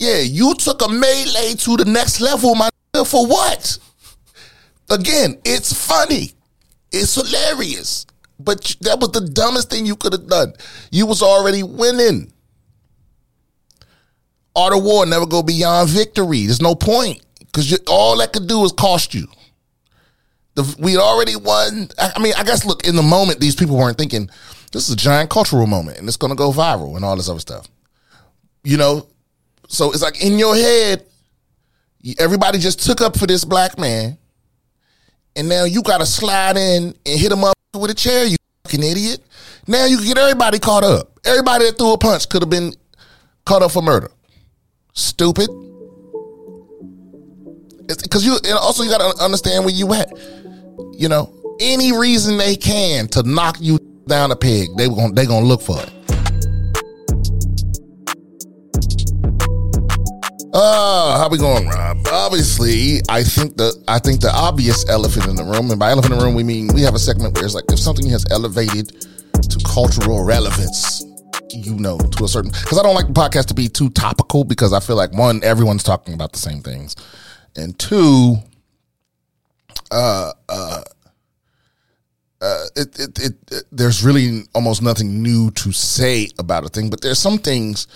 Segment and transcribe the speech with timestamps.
[0.00, 3.78] Yeah, you took a melee to the next level, my nigga, for what?
[4.88, 6.32] Again, it's funny.
[6.90, 8.06] It's hilarious.
[8.38, 10.54] But that was the dumbest thing you could have done.
[10.90, 12.32] You was already winning.
[14.56, 16.46] Art of war never go beyond victory.
[16.46, 19.28] There's no point because all that could do is cost you.
[20.54, 21.90] The, we already won.
[21.98, 24.30] I, I mean, I guess look in the moment, these people weren't thinking
[24.72, 27.28] this is a giant cultural moment and it's going to go viral and all this
[27.28, 27.68] other stuff.
[28.64, 29.06] You know,
[29.70, 31.06] so it's like in your head,
[32.18, 34.18] everybody just took up for this black man,
[35.36, 38.24] and now you got to slide in and hit him up with a chair.
[38.24, 39.20] You fucking idiot!
[39.68, 41.20] Now you get everybody caught up.
[41.24, 42.74] Everybody that threw a punch could have been
[43.44, 44.10] caught up for murder.
[44.92, 45.48] Stupid.
[47.86, 50.10] Because you and also you got to understand where you at.
[50.94, 53.78] You know, any reason they can to knock you
[54.08, 55.90] down a peg, they going they gonna look for it.
[60.52, 61.98] Uh, how we going, Rob?
[62.10, 66.14] Obviously, I think the I think the obvious elephant in the room, and by elephant
[66.14, 68.26] in the room we mean we have a segment where it's like if something has
[68.32, 71.04] elevated to cultural relevance,
[71.50, 74.42] you know, to a certain because I don't like the podcast to be too topical
[74.42, 76.96] because I feel like one, everyone's talking about the same things,
[77.54, 78.36] and two,
[79.92, 80.82] uh, uh,
[82.40, 86.90] uh, it, it, it, it, there's really almost nothing new to say about a thing,
[86.90, 87.86] but there's some things,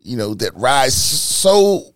[0.00, 1.94] you know, that rise so,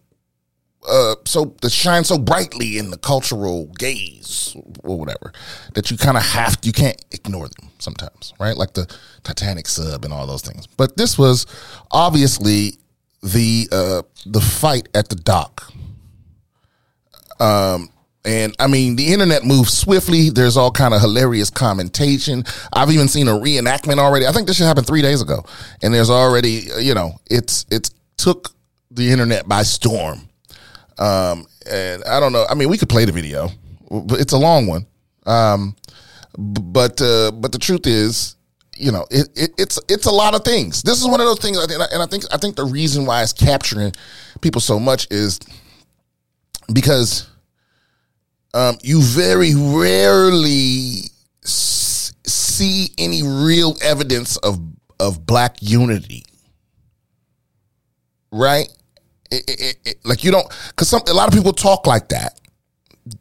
[0.89, 5.33] uh, so that shine so brightly in the cultural gaze or whatever
[5.75, 8.57] that you kind of have you can't ignore them sometimes, right?
[8.57, 10.67] Like the Titanic sub and all those things.
[10.67, 11.47] But this was
[11.91, 12.79] obviously
[13.23, 15.73] the uh, the fight at the dock.
[17.41, 17.91] Um,
[18.25, 20.31] and I mean, the internet moves swiftly.
[20.31, 22.45] There's all kind of hilarious commentation.
[22.73, 24.27] I've even seen a reenactment already.
[24.27, 25.45] I think this should happen three days ago,
[25.83, 28.51] and there's already, you know, it's it's took
[28.91, 30.29] the internet by storm.
[30.99, 32.47] Um, and I don't know.
[32.49, 33.49] I mean, we could play the video,
[33.91, 34.87] but it's a long one.
[35.27, 35.75] Um,
[36.39, 38.37] but uh, but the truth is,
[38.77, 40.83] you know, it, it, it's it's a lot of things.
[40.83, 43.05] This is one of those things, and I, and I think I think the reason
[43.05, 43.93] why it's capturing
[44.41, 45.41] people so much is
[46.73, 47.29] because
[48.55, 51.11] um, you very rarely
[51.45, 54.61] see any real evidence of
[55.01, 56.25] of black unity,
[58.31, 58.69] right?
[59.31, 62.39] It, it, it, like you don't, because some a lot of people talk like that.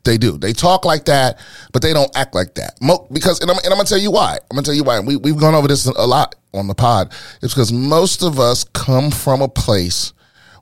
[0.03, 0.37] They do.
[0.37, 1.39] They talk like that,
[1.73, 2.79] but they don't act like that.
[2.81, 4.33] Mo- because, and I'm, and I'm gonna tell you why.
[4.33, 4.99] I'm gonna tell you why.
[4.99, 7.13] We we've gone over this a lot on the pod.
[7.41, 10.13] It's because most of us come from a place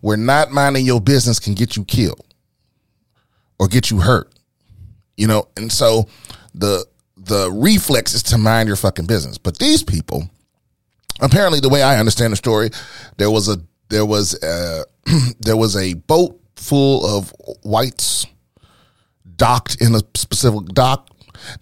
[0.01, 2.33] where not minding your business can get you killed
[3.59, 4.33] or get you hurt
[5.19, 6.07] you know, and so
[6.55, 6.85] the
[7.17, 9.37] the reflex is to mind your fucking business.
[9.37, 10.29] But these people,
[11.19, 12.69] apparently, the way I understand the story,
[13.17, 13.57] there was a
[13.89, 14.85] there was a,
[15.39, 18.25] there was a boat full of whites
[19.35, 21.09] docked in a specific dock.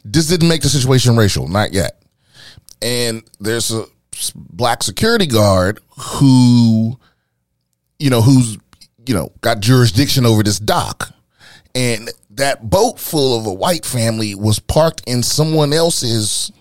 [0.05, 2.03] This didn't make the situation racial, not yet.
[2.81, 3.85] And there's a
[4.35, 6.99] black security guard who,
[7.97, 8.57] you know, who's
[9.07, 11.11] you know got jurisdiction over this dock,
[11.73, 16.51] and that boat full of a white family was parked in someone else's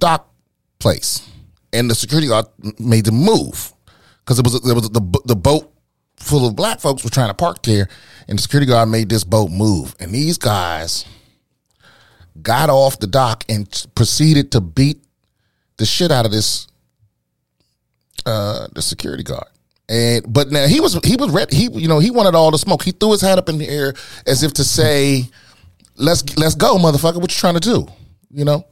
[0.00, 0.32] dock
[0.78, 1.28] place,
[1.72, 2.46] and the security guard
[2.78, 3.72] made them move
[4.20, 5.72] because it was there was the the boat
[6.16, 7.88] full of black folks were trying to park there,
[8.28, 11.04] and the security guard made this boat move, and these guys
[12.42, 15.02] got off the dock and proceeded to beat
[15.76, 16.66] the shit out of this
[18.26, 19.48] uh the security guard.
[19.94, 21.54] And but now he was he was ready.
[21.54, 22.82] He you know he wanted all the smoke.
[22.82, 23.94] He threw his hat up in the air
[24.26, 25.28] as if to say,
[25.94, 27.20] "Let's let's go, motherfucker.
[27.20, 27.86] What you trying to do?"
[28.32, 28.66] You know,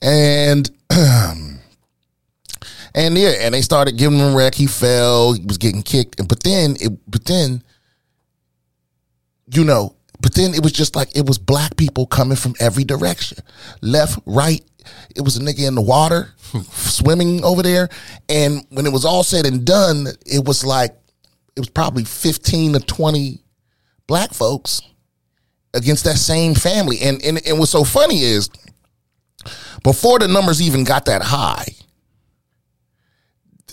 [0.00, 1.58] and and
[2.94, 4.54] yeah, and they started giving him wreck.
[4.54, 5.32] He fell.
[5.32, 6.20] He was getting kicked.
[6.20, 7.64] And but then it but then
[9.52, 12.82] you know but then it was just like it was black people coming from every
[12.82, 13.36] direction,
[13.82, 14.64] left, right.
[15.14, 16.30] It was a nigga in the water
[16.70, 17.90] swimming over there.
[18.30, 20.96] And when it was all said and done, it was like,
[21.54, 23.42] it was probably 15 to 20
[24.06, 24.80] black folks
[25.74, 27.00] against that same family.
[27.02, 28.48] And, and, and what's so funny is
[29.82, 31.66] before the numbers even got that high,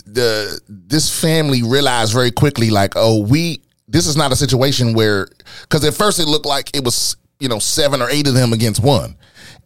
[0.04, 3.62] the this family realized very quickly, like, oh, we
[3.92, 5.28] this is not a situation where
[5.62, 8.52] because at first it looked like it was you know seven or eight of them
[8.54, 9.16] against one,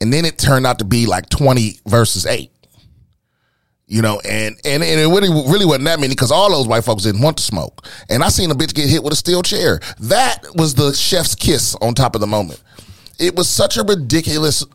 [0.01, 2.51] and then it turned out to be like twenty versus eight.
[3.87, 6.83] You know, and and and it really really wasn't that many because all those white
[6.83, 7.87] folks didn't want to smoke.
[8.11, 9.79] And I seen a bitch get hit with a steel chair.
[10.01, 12.61] That was the chef's kiss on top of the moment.
[13.21, 14.67] It was such a ridiculous.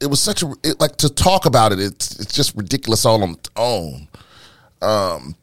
[0.00, 1.78] It was such a it, like to talk about it.
[1.78, 4.08] It's it's just ridiculous all on its own.
[4.82, 5.36] Um,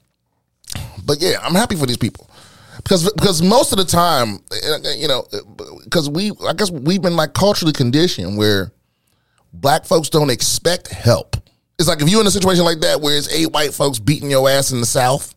[1.05, 2.28] but yeah, I'm happy for these people.
[2.83, 4.39] Because because most of the time,
[4.97, 5.25] you know,
[5.83, 8.71] because we I guess we've been like culturally conditioned where
[9.53, 11.35] black folks don't expect help.
[11.77, 14.31] It's like if you're in a situation like that where it's eight white folks beating
[14.31, 15.35] your ass in the South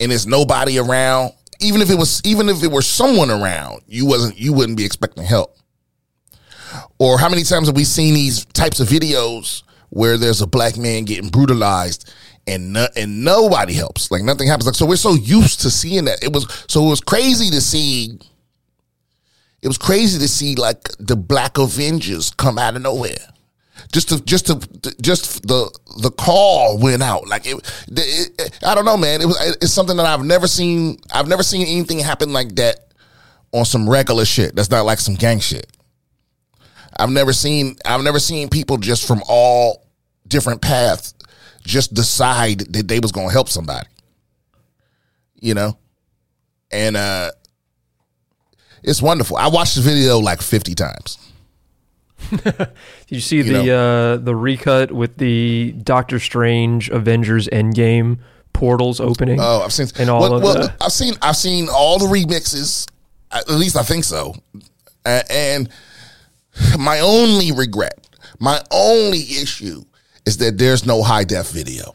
[0.00, 4.06] and there's nobody around, even if it was even if it were someone around, you
[4.06, 5.56] wasn't you wouldn't be expecting help.
[6.98, 10.76] Or how many times have we seen these types of videos where there's a black
[10.76, 12.12] man getting brutalized
[12.46, 14.10] and no, and nobody helps.
[14.10, 14.66] Like nothing happens.
[14.66, 16.22] Like so we're so used to seeing that.
[16.22, 18.18] It was so it was crazy to see
[19.62, 23.16] it was crazy to see like the black Avengers come out of nowhere.
[23.92, 27.56] Just to just to just the the call went out like it,
[27.88, 31.28] it, it I don't know man it was it's something that I've never seen I've
[31.28, 32.92] never seen anything happen like that
[33.52, 35.66] on some regular shit that's not like some gang shit.
[36.98, 39.86] I've never seen I've never seen people just from all
[40.28, 41.14] different paths
[41.64, 43.88] just decide that they was gonna help somebody.
[45.40, 45.78] You know?
[46.70, 47.30] And uh
[48.82, 49.36] it's wonderful.
[49.36, 51.18] I watched the video like 50 times.
[52.30, 52.68] Did
[53.08, 58.18] you see you the uh, the recut with the Doctor Strange Avengers Endgame
[58.52, 59.38] portals opening?
[59.40, 62.06] Oh, I've seen and all well, of well, the- I've seen I've seen all the
[62.06, 62.88] remixes.
[63.30, 64.34] At least I think so.
[65.04, 65.68] And
[66.78, 68.06] my only regret,
[68.38, 69.84] my only issue
[70.26, 71.92] is that there's no high def video.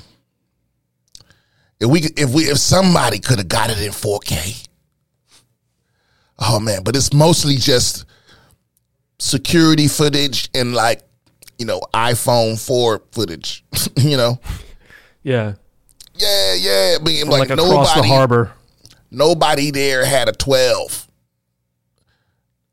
[1.79, 4.67] If we if we if somebody could have got it in 4K.
[6.39, 8.05] Oh man, but it's mostly just
[9.19, 11.01] security footage and like,
[11.57, 13.63] you know, iPhone 4 footage,
[13.97, 14.39] you know.
[15.23, 15.53] Yeah.
[16.15, 18.51] Yeah, yeah, I mean, like, like across nobody, the harbor.
[19.09, 21.07] Nobody there had a 12.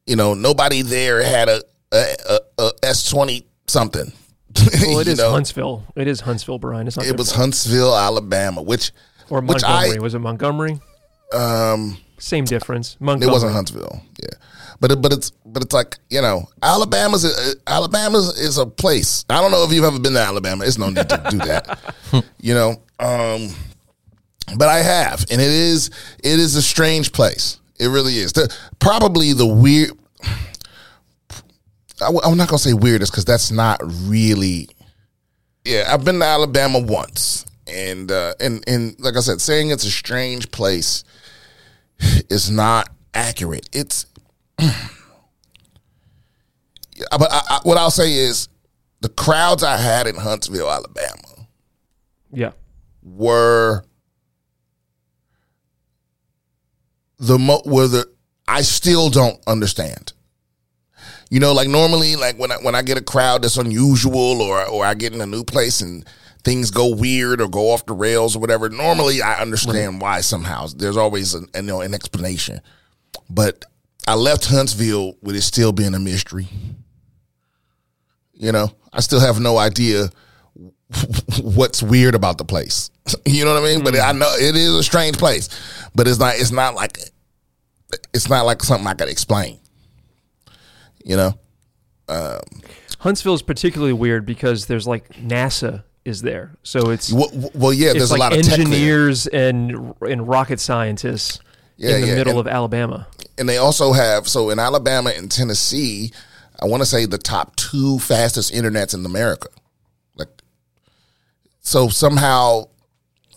[0.06, 1.62] You know, nobody there had a
[1.93, 4.12] a, a, a S20 something.
[4.87, 5.31] Well, it is know?
[5.31, 5.85] Huntsville.
[5.97, 6.87] It is Huntsville, Brian.
[6.87, 7.06] It's not.
[7.06, 7.32] It was.
[7.32, 8.93] Huntsville, Alabama, which
[9.31, 9.97] or Montgomery.
[9.97, 10.81] I, was it Montgomery?
[11.32, 12.97] Um, same difference.
[13.00, 13.31] Montgomery.
[13.31, 14.00] It wasn't Huntsville.
[14.23, 14.38] Yeah,
[14.81, 19.25] but it, but it's but it's like you know, Alabama's a, Alabama is a place.
[19.29, 20.64] I don't know if you've ever been to Alabama.
[20.64, 21.79] It's no need to do that.
[22.41, 22.70] you know,
[23.00, 23.49] um,
[24.56, 25.91] but I have, and it is
[26.23, 27.61] it is a strange place.
[27.79, 28.32] It really is.
[28.32, 29.91] The, probably the weird
[32.00, 34.69] I, am not gonna say weirdest because that's not really.
[35.64, 39.84] Yeah, I've been to Alabama once, and uh, and and like I said, saying it's
[39.84, 41.04] a strange place
[42.31, 43.69] is not accurate.
[43.72, 44.06] It's,
[44.56, 44.72] but
[47.10, 48.49] I, I, what I'll say is
[49.00, 51.49] the crowds I had in Huntsville, Alabama,
[52.32, 52.52] yeah,
[53.02, 53.84] were
[57.19, 58.08] the mo were the
[58.46, 60.12] I still don't understand.
[61.31, 64.64] You know, like normally, like when I when I get a crowd that's unusual, or
[64.69, 66.06] or I get in a new place and
[66.44, 68.69] things go weird or go off the rails or whatever.
[68.69, 70.69] Normally, I understand why somehow.
[70.69, 72.61] There's always an, you know an explanation,
[73.28, 73.64] but
[74.06, 76.49] I left Huntsville with it still being a mystery.
[78.34, 80.11] You know, I still have no idea
[81.43, 82.90] what's weird about the place.
[83.26, 83.82] you know what I mean?
[83.82, 84.02] But hmm.
[84.02, 85.49] I know it is a strange place,
[85.96, 86.37] but it's not.
[86.37, 86.99] It's not like
[88.14, 89.58] it's not like something I could explain
[91.06, 91.32] you know.
[92.08, 92.41] Um,
[92.99, 97.93] Huntsville is particularly weird because there's like NASA is there, so it's well, well yeah.
[97.93, 101.41] There's like a lot of engineers and and rocket scientists
[101.76, 102.14] yeah, in the yeah.
[102.17, 103.06] middle and, of Alabama.
[103.38, 106.12] And they also have so in Alabama and Tennessee,
[106.61, 109.49] I want to say the top two fastest internets in America.
[110.14, 110.42] Like,
[111.61, 112.69] so somehow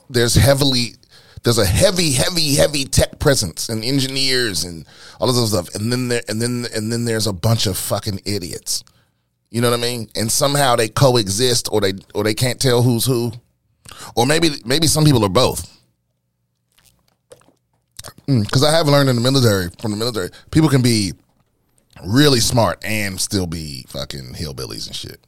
[0.10, 0.96] there's heavily
[1.43, 4.86] there's a heavy, heavy, heavy tech presence and engineers and
[5.19, 5.74] all of those stuff.
[5.75, 8.84] And then there, and then, and then there's a bunch of fucking idiots.
[9.50, 10.10] You know what I mean?
[10.15, 13.31] And somehow they coexist or they, or they can't tell who's who.
[14.15, 15.75] Or maybe, maybe some people are both.
[18.25, 21.13] Because mm, I have learned in the military, from the military, people can be
[22.05, 25.19] really smart and still be fucking hillbillies and shit.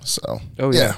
[0.00, 0.80] So, oh yeah.
[0.80, 0.94] yeah.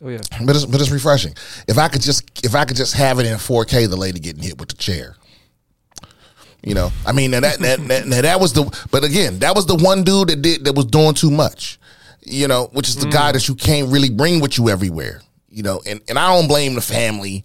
[0.00, 1.34] Oh yeah, but it's but it's refreshing.
[1.66, 4.42] If I could just if I could just have it in 4K, the lady getting
[4.42, 5.16] hit with the chair.
[6.62, 8.64] You know, I mean, that that, that, that, that was the.
[8.90, 11.78] But again, that was the one dude that did that was doing too much.
[12.22, 13.12] You know, which is the mm.
[13.12, 15.22] guy that you can't really bring with you everywhere.
[15.48, 17.44] You know, and and I don't blame the family.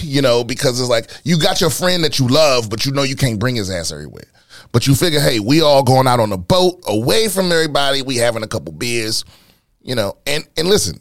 [0.00, 3.02] You know, because it's like you got your friend that you love, but you know
[3.02, 4.26] you can't bring his ass everywhere.
[4.70, 8.02] But you figure, hey, we all going out on a boat away from everybody.
[8.02, 9.24] We having a couple beers
[9.84, 10.98] you know, and and listen,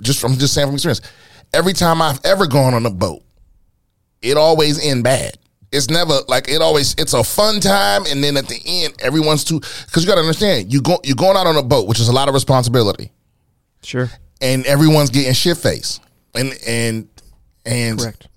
[0.00, 1.02] just from just saying from experience,
[1.52, 3.22] every time I've ever gone on a boat,
[4.22, 5.36] it always end bad.
[5.72, 6.94] It's never like it always.
[6.98, 10.20] It's a fun time, and then at the end, everyone's too because you got to
[10.20, 13.12] understand you go you're going out on a boat, which is a lot of responsibility.
[13.82, 14.08] Sure.
[14.40, 16.00] And everyone's getting shit faced,
[16.34, 17.08] and and
[17.66, 18.28] and correct.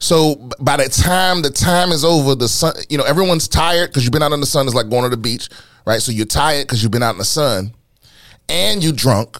[0.00, 4.04] So by the time the time is over, the sun, you know, everyone's tired because
[4.04, 4.66] you've been out in the sun.
[4.66, 5.48] It's like going to the beach,
[5.84, 6.00] right?
[6.00, 7.74] So you're tired because you've been out in the sun,
[8.48, 9.38] and you drunk.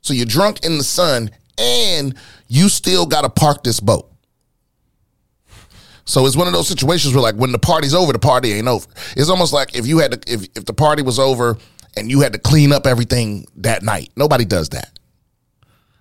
[0.00, 2.14] So you're drunk in the sun, and
[2.48, 4.10] you still got to park this boat.
[6.04, 8.66] So it's one of those situations where, like, when the party's over, the party ain't
[8.66, 8.86] over.
[9.16, 11.56] It's almost like if you had to, if if the party was over
[11.96, 14.10] and you had to clean up everything that night.
[14.16, 14.98] Nobody does that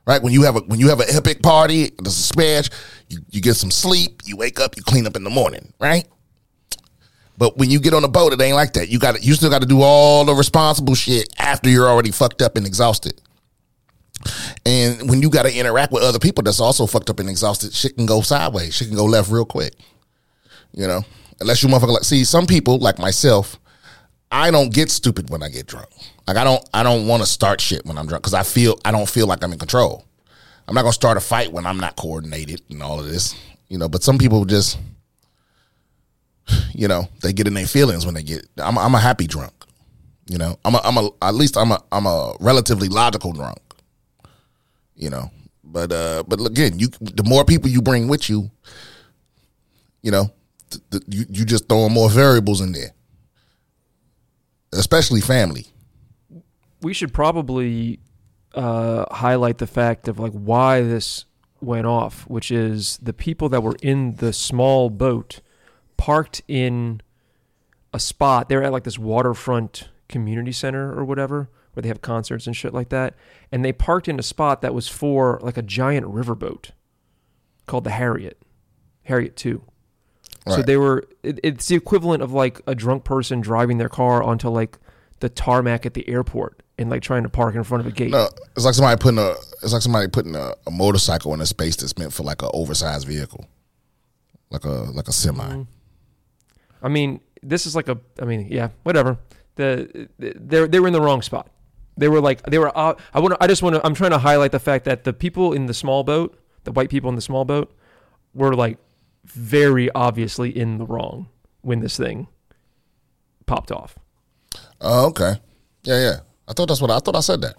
[0.05, 0.21] right?
[0.21, 2.69] When you have a when you have an epic party, there's a smash,
[3.09, 6.07] you, you get some sleep, you wake up, you clean up in the morning, right?
[7.41, 8.89] But when you get on a boat, it ain't like that.
[8.89, 12.39] You got you still got to do all the responsible shit after you're already fucked
[12.39, 13.19] up and exhausted.
[14.63, 17.73] And when you got to interact with other people that's also fucked up and exhausted,
[17.73, 18.75] shit can go sideways.
[18.75, 19.73] Shit can go left real quick.
[20.71, 21.01] You know,
[21.39, 23.59] unless you motherfucker like see some people like myself,
[24.31, 25.89] I don't get stupid when I get drunk.
[26.27, 28.79] Like I don't I don't want to start shit when I'm drunk because I feel
[28.85, 30.05] I don't feel like I'm in control.
[30.67, 33.33] I'm not gonna start a fight when I'm not coordinated and all of this,
[33.67, 33.89] you know.
[33.89, 34.77] But some people just,
[36.73, 38.47] you know, they get in their feelings when they get.
[38.57, 39.53] I'm I'm a happy drunk,
[40.27, 40.57] you know.
[40.65, 43.59] I'm a I'm a at least I'm a I'm a relatively logical drunk,
[44.95, 45.31] you know.
[45.63, 48.51] But uh, but again, you the more people you bring with you,
[50.01, 50.31] you know,
[50.69, 52.93] th- th- you you just throwing more variables in there,
[54.73, 55.67] especially family
[56.81, 57.99] we should probably
[58.53, 61.25] uh, highlight the fact of like why this
[61.61, 65.41] went off, which is the people that were in the small boat
[66.01, 66.99] parked in
[67.93, 68.49] a spot.
[68.49, 72.73] They're at like this waterfront community center or whatever, where they have concerts and shit
[72.73, 73.13] like that.
[73.51, 76.71] And they parked in a spot that was for like a giant riverboat
[77.67, 78.41] called the Harriott,
[79.03, 79.61] Harriott Two.
[80.47, 80.55] Right.
[80.55, 81.07] So they were.
[81.21, 84.79] It, it's the equivalent of like a drunk person driving their car onto like
[85.19, 88.09] the tarmac at the airport and like trying to park in front of a gate.
[88.09, 91.45] No, it's like somebody putting a it's like somebody putting a, a motorcycle in a
[91.45, 93.45] space that's meant for like an oversized vehicle,
[94.49, 95.43] like a like a semi.
[95.43, 95.61] Mm-hmm.
[96.81, 97.97] I mean, this is like a.
[98.19, 99.17] I mean, yeah, whatever.
[99.55, 101.49] The they they were in the wrong spot.
[101.97, 102.75] They were like they were.
[102.77, 103.35] Uh, I want.
[103.39, 103.85] I just want to.
[103.85, 106.89] I'm trying to highlight the fact that the people in the small boat, the white
[106.89, 107.73] people in the small boat,
[108.33, 108.77] were like
[109.25, 111.29] very obviously in the wrong
[111.61, 112.27] when this thing
[113.45, 113.97] popped off.
[114.79, 115.35] Oh, okay.
[115.83, 116.19] Yeah, yeah.
[116.47, 117.55] I thought that's what I, I thought I said that.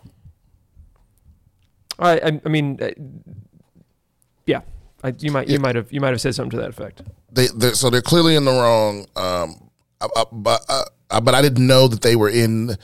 [1.99, 2.91] I I, I mean, uh,
[4.47, 4.63] yeah.
[5.03, 7.03] I, you might you might have you might have said something to that effect.
[7.33, 9.07] They so they're clearly in the wrong.
[9.17, 12.77] Um, I, I, but I, but I didn't know that they were in.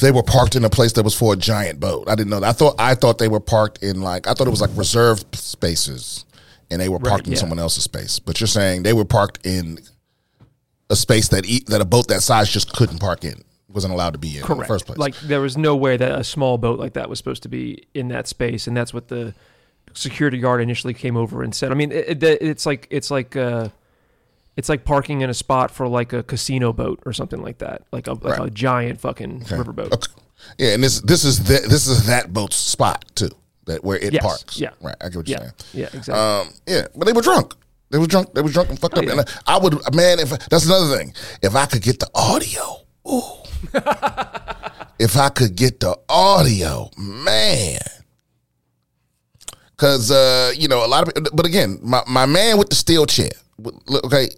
[0.00, 2.08] They were parked in a place that was for a giant boat.
[2.08, 2.48] I didn't know that.
[2.48, 5.34] I thought I thought they were parked in like I thought it was like reserved
[5.34, 6.24] spaces,
[6.70, 7.38] and they were parked right, in yeah.
[7.38, 8.18] someone else's space.
[8.18, 9.80] But you're saying they were parked in
[10.88, 14.18] a space that that a boat that size just couldn't park in wasn't allowed to
[14.18, 14.50] be in, Correct.
[14.50, 14.98] in the first place.
[14.98, 17.86] Like there was no way that a small boat like that was supposed to be
[17.94, 19.34] in that space, and that's what the
[19.94, 21.70] security guard initially came over and said.
[21.70, 23.68] I mean, it, it, it's like it's like uh,
[24.56, 27.82] it's like parking in a spot for like a casino boat or something like that,
[27.92, 28.48] like a like right.
[28.48, 29.56] a giant fucking okay.
[29.56, 29.92] riverboat.
[29.92, 30.12] Okay.
[30.58, 33.30] Yeah, and this this is the, this is that boat's spot too,
[33.66, 34.22] that where it yes.
[34.22, 34.58] parks.
[34.58, 34.96] Yeah, right.
[35.00, 35.52] I get what you're saying.
[35.72, 36.14] Yeah, exactly.
[36.14, 37.54] Um, yeah, but they were drunk.
[37.90, 38.34] They were drunk.
[38.34, 39.06] They were drunk and fucked oh, up.
[39.06, 39.12] Yeah.
[39.12, 40.18] And I would, man.
[40.18, 43.40] If that's another thing, if I could get the audio, ooh,
[44.98, 47.80] if I could get the audio, man.
[49.80, 53.06] Cause uh, you know, a lot of but again, my, my man with the steel
[53.06, 53.30] chair,
[54.04, 54.28] okay,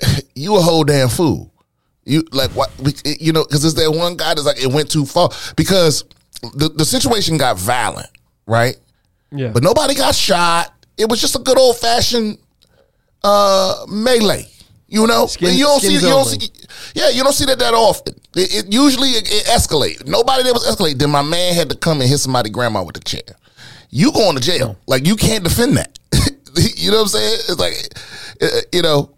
[0.34, 1.54] you a whole damn fool.
[2.02, 2.72] You like what
[3.04, 6.02] you know, because there's that one guy that's like it went too far because
[6.54, 8.08] the, the situation got violent,
[8.46, 8.76] right?
[9.30, 9.52] Yeah.
[9.52, 10.74] But nobody got shot.
[10.96, 12.38] It was just a good old fashioned
[13.22, 14.48] uh melee.
[14.88, 16.50] You know, Skin, you don't see, you don't see,
[16.96, 18.16] yeah, you don't see that that often.
[18.34, 20.04] It, it usually it, it escalates.
[20.04, 20.98] Nobody that was escalate.
[20.98, 23.36] Then my man had to come and hit somebody grandma with the chair.
[23.90, 24.78] You going to jail?
[24.86, 25.98] Like you can't defend that.
[26.76, 27.34] you know what I'm saying?
[27.48, 27.74] It's like,
[28.42, 29.14] uh, you know,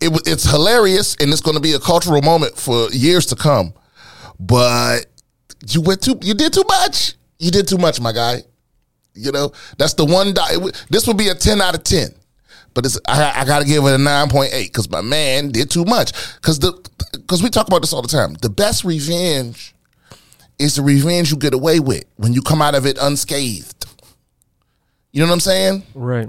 [0.00, 3.74] it, it's hilarious and it's going to be a cultural moment for years to come.
[4.40, 5.06] But
[5.68, 7.14] you went too, you did too much.
[7.38, 8.42] You did too much, my guy.
[9.14, 10.34] You know, that's the one.
[10.88, 12.14] This would be a ten out of ten
[12.74, 15.50] but it's I, I got to give it a nine point eight because my man
[15.50, 16.12] did too much.
[16.36, 16.72] Because the
[17.12, 18.34] because we talk about this all the time.
[18.34, 19.74] The best revenge
[20.58, 23.86] is the revenge you get away with when you come out of it unscathed.
[25.12, 25.82] You know what I'm saying?
[25.94, 26.28] Right.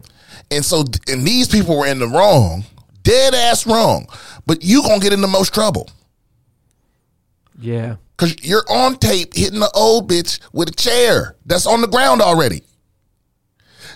[0.52, 2.66] And so, and these people were in the wrong,
[3.04, 4.08] dead ass wrong.
[4.46, 5.90] But you gonna get in the most trouble.
[7.60, 7.96] Yeah.
[8.18, 12.22] Cause you're on tape hitting the old bitch with a chair that's on the ground
[12.22, 12.62] already.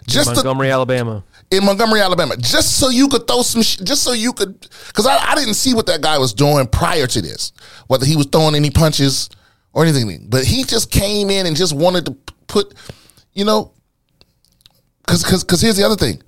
[0.07, 4.11] Just Montgomery, Alabama in Montgomery, Alabama, just so you could throw some, sh- just so
[4.11, 7.53] you could, because I, I didn't see what that guy was doing prior to this,
[7.87, 9.29] whether he was throwing any punches
[9.73, 10.27] or anything.
[10.29, 12.17] But he just came in and just wanted to
[12.47, 12.73] put,
[13.33, 13.71] you know,
[15.07, 16.21] Cause, cause, cause here's the other thing.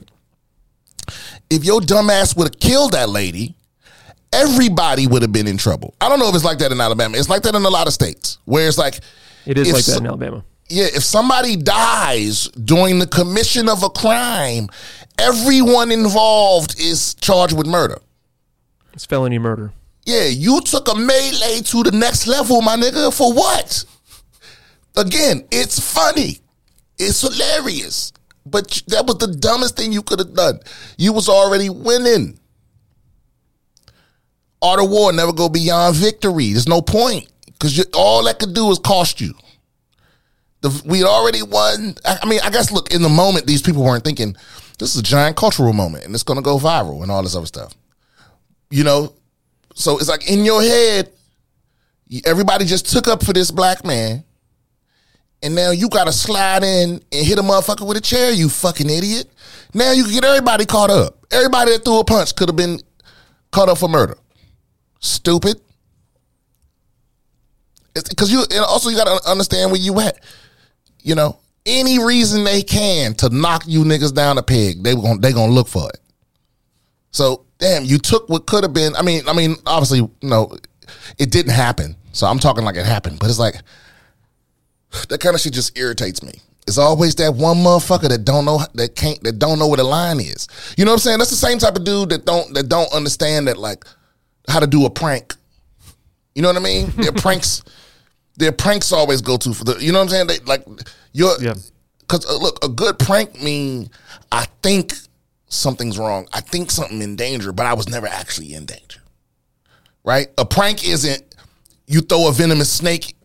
[1.50, 3.56] If your dumbass would have killed that lady,
[4.32, 5.94] everybody would have been in trouble.
[6.00, 7.18] I don't know if it's like that in Alabama.
[7.18, 9.00] It's like that in a lot of states where it's like
[9.46, 10.44] It is like that in Alabama.
[10.70, 14.68] yeah, if somebody dies during the commission of a crime,
[15.18, 18.00] everyone involved is charged with murder.
[18.94, 19.74] It's felony murder.
[20.06, 23.14] Yeah, you took a melee to the next level, my nigga.
[23.16, 23.84] For what?
[24.96, 26.40] Again, it's funny.
[26.98, 28.12] It's hilarious.
[28.50, 30.60] But that was the dumbest thing you could have done.
[30.98, 32.40] You was already winning.
[34.62, 36.52] Art of war never go beyond victory.
[36.52, 37.28] There's no point.
[37.46, 39.34] Because all that could do is cost you.
[40.62, 41.96] The, we already won.
[42.06, 44.36] I, I mean, I guess, look, in the moment, these people weren't thinking,
[44.78, 47.36] this is a giant cultural moment and it's going to go viral and all this
[47.36, 47.76] other stuff.
[48.70, 49.14] You know,
[49.76, 51.12] so it's like in your head,
[52.26, 54.24] everybody just took up for this black man,
[55.42, 58.32] and now you got to slide in and hit a motherfucker with a chair.
[58.32, 59.28] You fucking idiot!
[59.74, 61.18] Now you can get everybody caught up.
[61.32, 62.80] Everybody that threw a punch could have been
[63.52, 64.18] caught up for murder.
[65.00, 65.62] Stupid.
[67.94, 70.24] Because you and also you got to understand where you at.
[71.02, 75.18] You know, any reason they can to knock you niggas down a peg, they to
[75.20, 76.00] they gonna look for it.
[77.12, 78.96] So damn, you took what could have been.
[78.96, 80.56] I mean, I mean, obviously, no,
[81.18, 81.96] it didn't happen.
[82.12, 83.56] So I'm talking like it happened, but it's like
[85.10, 86.34] that kind of shit just irritates me.
[86.68, 89.84] It's always that one motherfucker that don't know that can't that don't know where the
[89.84, 90.48] line is.
[90.78, 91.18] You know what I'm saying?
[91.18, 93.86] That's the same type of dude that don't that don't understand that like
[94.48, 95.36] how to do a prank.
[96.36, 96.92] You know what I mean?
[96.98, 97.64] Their pranks,
[98.38, 99.84] their pranks always go to for the.
[99.84, 100.28] You know what I'm saying?
[100.28, 100.64] They like
[101.12, 101.56] you're Yeah.
[102.02, 103.90] because uh, look, a good prank mean
[104.32, 104.94] I think
[105.48, 106.28] something's wrong.
[106.32, 109.02] I think something in danger, but I was never actually in danger.
[110.04, 110.28] Right?
[110.38, 111.24] A prank isn't
[111.88, 113.16] you throw a venomous snake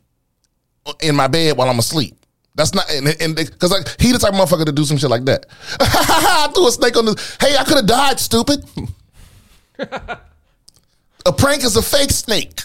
[1.00, 2.16] in my bed while I'm asleep.
[2.56, 5.24] That's not and because like he the type of motherfucker to do some shit like
[5.24, 5.46] that.
[5.80, 7.36] I threw a snake on the.
[7.40, 8.64] Hey, I could have died, stupid.
[11.26, 12.62] a prank is a fake snake.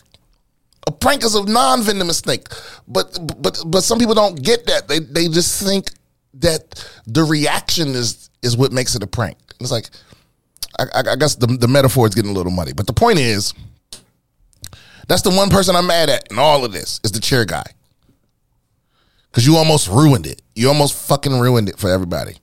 [0.85, 2.47] A prank is a non-venomous snake.
[2.87, 4.87] But but but some people don't get that.
[4.87, 5.89] They they just think
[6.35, 9.37] that the reaction is is what makes it a prank.
[9.59, 9.89] It's like
[10.77, 12.73] I, I, guess the the metaphor is getting a little muddy.
[12.73, 13.53] But the point is,
[15.07, 17.65] that's the one person I'm mad at in all of this is the chair guy.
[19.31, 20.41] Cause you almost ruined it.
[20.55, 22.37] You almost fucking ruined it for everybody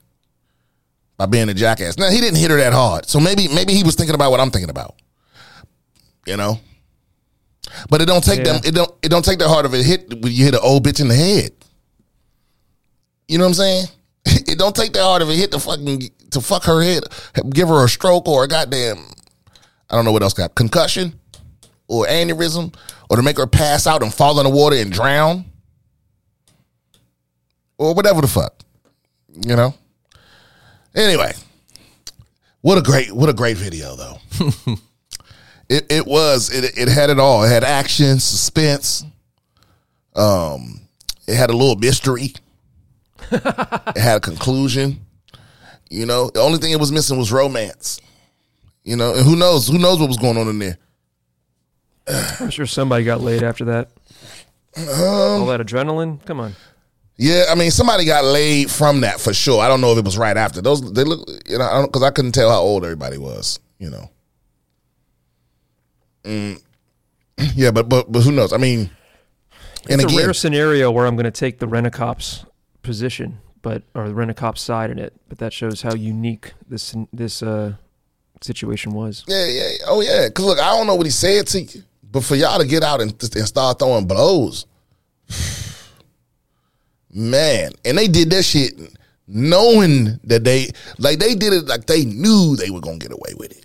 [1.17, 1.99] by being a jackass.
[1.99, 4.39] Now he didn't hit her that hard, so maybe maybe he was thinking about what
[4.41, 4.95] I'm thinking about.
[6.27, 6.61] You know,
[7.91, 8.53] but it don't take Yeah.
[8.53, 8.61] them.
[8.65, 8.91] It don't.
[9.03, 11.09] It don't take that hard of a hit when you hit an old bitch in
[11.09, 11.51] the head.
[13.29, 13.87] You know what I'm saying?
[14.49, 17.03] It don't take that hard of a hit to fucking to fuck her head,
[17.51, 18.99] give her a stroke or a goddamn.
[19.91, 21.15] I don't know what else got concussion
[21.89, 22.75] or aneurysm
[23.11, 25.45] or to make her pass out and fall in the water and drown
[27.79, 28.63] or whatever the fuck.
[29.29, 29.75] You know.
[30.95, 31.33] Anyway,
[32.63, 34.19] what a great what a great video though.
[35.69, 37.45] it it was it it had it all.
[37.45, 39.05] It had action, suspense.
[40.15, 40.81] Um,
[41.27, 42.33] it had a little mystery.
[43.31, 45.01] it had a conclusion.
[45.91, 48.01] You know, the only thing it was missing was romance.
[48.85, 49.69] You know, and who knows?
[49.69, 50.79] Who knows what was going on in there?
[52.41, 53.91] I'm sure somebody got laid after that.
[54.77, 56.25] Um, All that adrenaline.
[56.25, 56.55] Come on.
[57.19, 59.63] Yeah, I mean, somebody got laid from that for sure.
[59.63, 60.93] I don't know if it was right after those.
[60.93, 63.59] They look, you know, because I, couldn't tell how old everybody was.
[63.79, 64.11] You know.
[66.25, 66.63] Mm.
[67.55, 68.55] Yeah, but but but who knows?
[68.55, 68.91] I mean,
[69.91, 72.47] and it's a again, rare scenario where I'm going to take the rent-a-cop's
[72.83, 75.13] position, but or the rent-a-cop side in it.
[75.29, 77.75] But that shows how unique this this uh,
[78.41, 79.25] situation was.
[79.29, 80.29] yeah, yeah, oh yeah.
[80.29, 82.83] Because look, I don't know what he said to you, but for y'all to get
[82.83, 84.65] out and, and start throwing blows,
[87.17, 88.75] man, and they did that shit
[89.27, 93.35] knowing that they like they did it like they knew they were gonna get away
[93.37, 93.65] with it.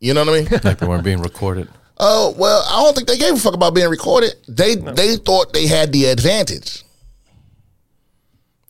[0.00, 0.60] You know what I mean?
[0.64, 1.68] like they weren't being recorded.
[2.04, 4.34] Oh well, I don't think they gave a fuck about being recorded.
[4.48, 6.82] They they thought they had the advantage.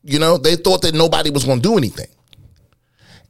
[0.03, 2.09] You know, they thought that nobody was going to do anything,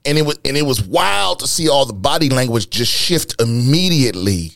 [0.04, 3.40] and it was and it was wild to see all the body language just shift
[3.40, 4.52] immediately.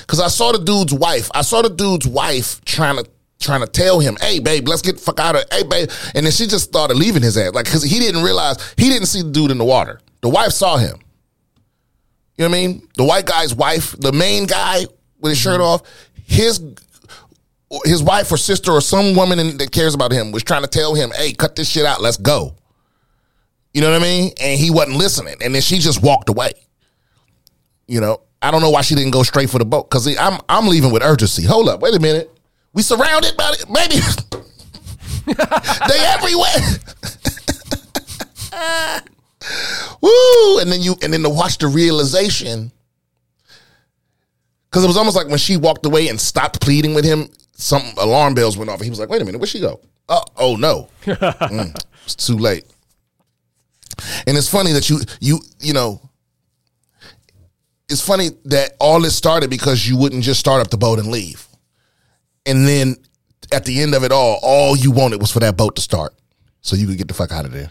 [0.00, 1.30] Because I saw the dude's wife.
[1.34, 3.10] I saw the dude's wife trying to
[3.42, 6.24] trying to tell him, "Hey, babe, let's get the fuck out of hey, babe," and
[6.24, 9.22] then she just started leaving his ass, like because he didn't realize he didn't see
[9.22, 10.00] the dude in the water.
[10.20, 10.98] The wife saw him.
[12.36, 12.88] You know what I mean?
[12.96, 14.86] The white guy's wife, the main guy
[15.20, 15.62] with his shirt mm-hmm.
[15.62, 15.82] off,
[16.24, 16.60] his
[17.84, 20.68] his wife or sister or some woman in, that cares about him was trying to
[20.68, 22.00] tell him, "Hey, cut this shit out.
[22.00, 22.56] Let's go."
[23.74, 24.32] You know what I mean?
[24.40, 26.52] And he wasn't listening, and then she just walked away.
[27.86, 30.40] You know, I don't know why she didn't go straight for the boat because I'm
[30.48, 31.44] I'm leaving with urgency.
[31.44, 32.30] Hold up, wait a minute.
[32.74, 34.00] We surrounded by it, baby.
[35.88, 36.60] they everywhere.
[40.00, 40.58] Woo!
[40.60, 42.72] And then you and then to watch the realization.
[44.70, 47.82] Cause it was almost like when she walked away and stopped pleading with him, some
[47.98, 48.76] alarm bells went off.
[48.76, 49.80] And he was like, wait a minute, where'd she go?
[50.08, 50.88] Oh, oh no.
[51.04, 52.64] Mm, it's too late.
[54.26, 56.00] And it's funny that you you you know
[57.88, 61.08] it's funny that all this started because you wouldn't just start up the boat and
[61.08, 61.46] leave.
[62.46, 62.96] And then
[63.52, 66.14] at the end of it all, all you wanted was for that boat to start.
[66.60, 67.70] So you could get the fuck out of there.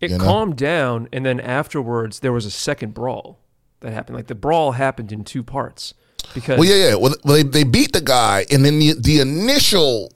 [0.00, 0.24] It You know?
[0.24, 3.38] calmed down, and then afterwards there was a second brawl
[3.80, 4.16] that happened.
[4.16, 5.94] Like the brawl happened in two parts
[6.34, 6.94] because Well, yeah, yeah.
[6.94, 10.12] Well, they, they beat the guy, and then the, the initial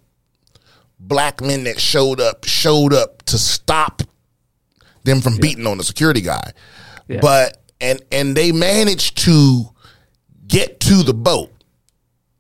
[0.99, 4.03] black men that showed up showed up to stop
[5.05, 6.53] them from beating on the security guy.
[7.09, 7.21] Yeah.
[7.21, 9.65] But and and they managed to
[10.47, 11.51] get to the boat.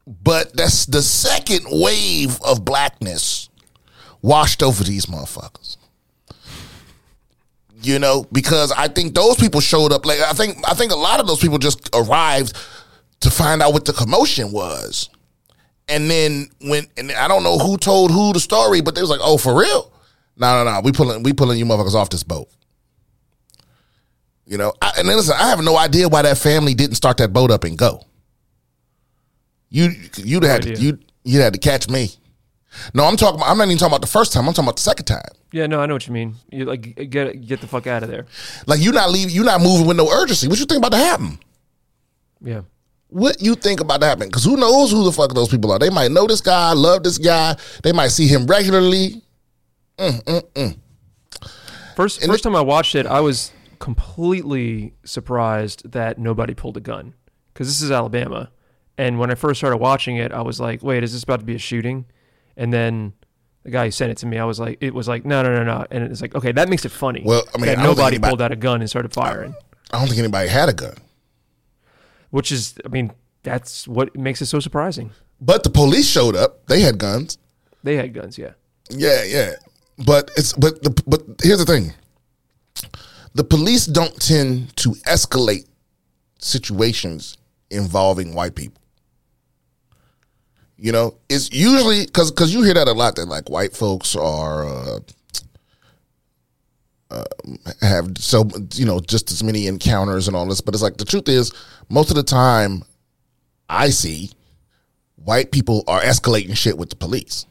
[0.06, 3.48] But that's the second wave of blackness
[4.22, 5.76] washed over these motherfuckers.
[7.82, 10.96] You know, because I think those people showed up like I think I think a
[10.96, 12.56] lot of those people just arrived
[13.20, 15.10] to find out what the commotion was.
[15.88, 19.10] And then when and I don't know who told who the story, but they was
[19.10, 19.92] like, "Oh, for real?
[20.36, 20.80] No, no, no.
[20.80, 22.48] We pulling we pulling you motherfuckers off this boat."
[24.46, 27.18] You know, I, and then listen, I have no idea why that family didn't start
[27.18, 28.02] that boat up and go.
[29.74, 30.82] You you'd had to, idea.
[30.82, 32.10] you you had to catch me.
[32.94, 33.40] No, I'm talking.
[33.40, 34.46] About, I'm not even talking about the first time.
[34.46, 35.22] I'm talking about the second time.
[35.50, 36.36] yeah, no, I know what you mean.
[36.52, 38.26] You like get get the fuck out of there.
[38.68, 39.30] Like you're not leave.
[39.32, 40.46] You're not moving with no urgency.
[40.46, 41.38] What you think about to happen?
[42.40, 42.60] Yeah,
[43.08, 44.28] What you think about to happen?
[44.28, 45.78] Because who knows who the fuck those people are?
[45.78, 47.56] They might know this guy, love this guy.
[47.82, 49.22] They might see him regularly.
[49.98, 50.76] Mm, mm, mm.
[51.96, 57.14] first first time I watched it, I was completely surprised that nobody pulled a gun
[57.52, 58.50] because this is Alabama,
[58.98, 61.46] and when I first started watching it, I was like, wait, is this about to
[61.46, 62.06] be a shooting?
[62.56, 63.12] And then.
[63.66, 65.54] The guy who sent it to me, I was like, it was like, no, no,
[65.54, 67.22] no, no, and it's like, okay, that makes it funny.
[67.24, 69.54] Well, I mean, that I nobody anybody- pulled out a gun and started firing.
[69.90, 70.96] I don't think anybody had a gun.
[72.28, 73.10] which is i mean
[73.42, 76.66] that's what makes it so surprising But the police showed up.
[76.66, 77.38] They had guns.
[77.82, 78.52] they had guns yeah
[78.90, 79.52] Yeah, yeah.
[79.96, 81.94] But it's but the but here's the thing.
[83.32, 85.64] The police don't tend to escalate
[86.38, 87.38] situations
[87.70, 88.82] involving white people.
[90.84, 94.14] You know, it's usually because because you hear that a lot that like white folks
[94.14, 94.98] are uh,
[97.10, 97.24] uh,
[97.80, 98.44] have so
[98.74, 101.52] you know just as many encounters and all this, but it's like the truth is
[101.88, 102.82] most of the time
[103.66, 104.30] I see
[105.16, 107.46] white people are escalating shit with the police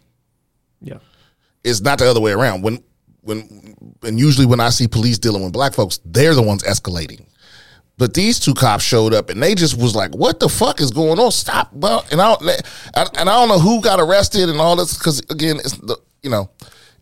[0.79, 0.99] yeah
[1.63, 2.61] it's not the other way around.
[2.61, 2.83] When
[3.21, 7.25] when and usually when I see police dealing with black folks, they're the ones escalating.
[7.97, 10.91] But these two cops showed up and they just was like, "What the fuck is
[10.91, 11.31] going on?
[11.31, 12.41] Stop!" Well, and I don't,
[12.95, 16.29] and I don't know who got arrested and all this because again, it's the you
[16.29, 16.49] know,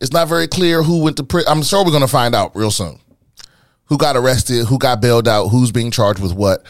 [0.02, 1.52] it's not very clear who went to prison.
[1.52, 3.00] I'm sure we're gonna find out real soon
[3.92, 6.64] who got arrested, who got bailed out, who's being charged with what.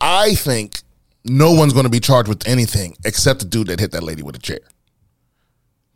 [0.00, 0.80] I think
[1.22, 4.22] no one's going to be charged with anything except the dude that hit that lady
[4.22, 4.60] with a chair.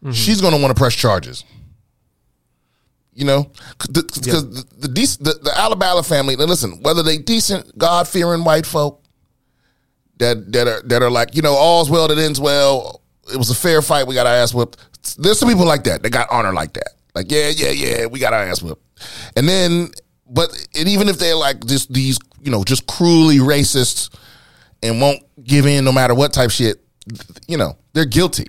[0.04, 0.10] Mm-hmm.
[0.10, 1.42] She's going to want to press charges.
[3.18, 6.36] You know, because the, the, the, the the Alabama family.
[6.36, 9.02] Now listen, whether they decent, God fearing white folk
[10.18, 13.02] that that are that are like you know all's well that ends well.
[13.32, 14.06] It was a fair fight.
[14.06, 14.76] We got our ass whipped.
[15.18, 16.02] There's some people like that.
[16.02, 16.90] They got honor like that.
[17.14, 18.06] Like yeah, yeah, yeah.
[18.06, 18.82] We got our ass whipped.
[19.36, 19.90] And then,
[20.30, 24.14] but and even if they're like just these, you know, just cruelly racist
[24.80, 26.84] and won't give in no matter what type shit,
[27.48, 28.46] you know, they're guilty.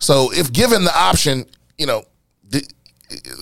[0.00, 1.46] So if given the option,
[1.78, 2.04] you know,
[2.48, 2.68] the,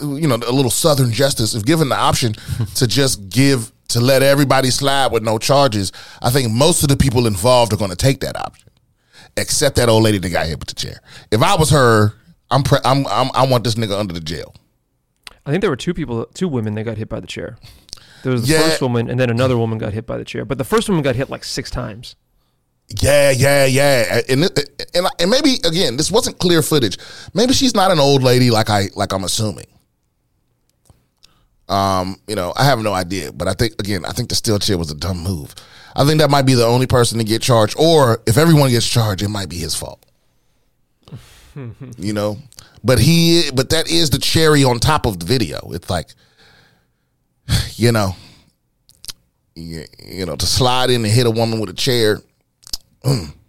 [0.02, 2.32] you know, a little Southern justice, if given the option
[2.76, 6.96] to just give to let everybody slide with no charges, I think most of the
[6.96, 8.68] people involved are going to take that option,
[9.36, 11.00] except that old lady that got hit with the chair.
[11.30, 12.12] If I was her,
[12.50, 14.54] I'm, pre- I'm, I'm I want this nigga under the jail.
[15.46, 17.56] i think there were two people two women that got hit by the chair
[18.22, 18.62] there was the Yeah.
[18.62, 21.02] first woman and then another woman got hit by the chair but the first woman
[21.02, 22.16] got hit like six times
[22.98, 24.44] Yeah, yeah, yeah, and
[24.94, 26.98] and and maybe again, this wasn't clear footage.
[27.34, 29.66] Maybe she's not an old lady like I like I'm assuming.
[31.68, 34.58] Um, you know, I have no idea, but I think again, I think the steel
[34.58, 35.54] chair was a dumb move.
[35.94, 38.88] I think that might be the only person to get charged, or if everyone gets
[38.88, 40.04] charged, it might be his fault.
[41.96, 42.38] you know,
[42.82, 45.70] but he, but that is the cherry on top of the video.
[45.72, 46.08] It's like,
[47.76, 48.16] you know,
[49.54, 52.20] you, you know, to slide in and hit a woman with a chair.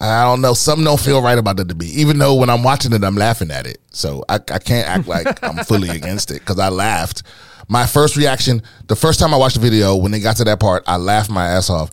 [0.00, 0.54] I don't know.
[0.54, 1.86] Something don't feel right about it to me.
[1.86, 3.78] Even though when I'm watching it, I'm laughing at it.
[3.90, 7.22] So I, I can't act like I'm fully against it because I laughed.
[7.68, 10.60] My first reaction, the first time I watched the video, when they got to that
[10.60, 11.90] part, I laughed my ass off.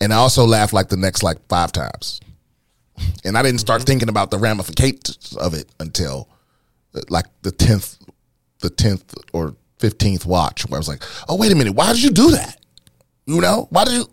[0.00, 2.20] And I also laughed like the next like five times.
[3.24, 3.86] And I didn't start mm-hmm.
[3.86, 6.28] thinking about the ramifications of it until
[6.94, 7.98] uh, like the tenth,
[8.60, 12.02] the tenth or fifteenth watch, where I was like, oh wait a minute, why did
[12.02, 12.58] you do that?
[13.26, 14.06] You know, why did you?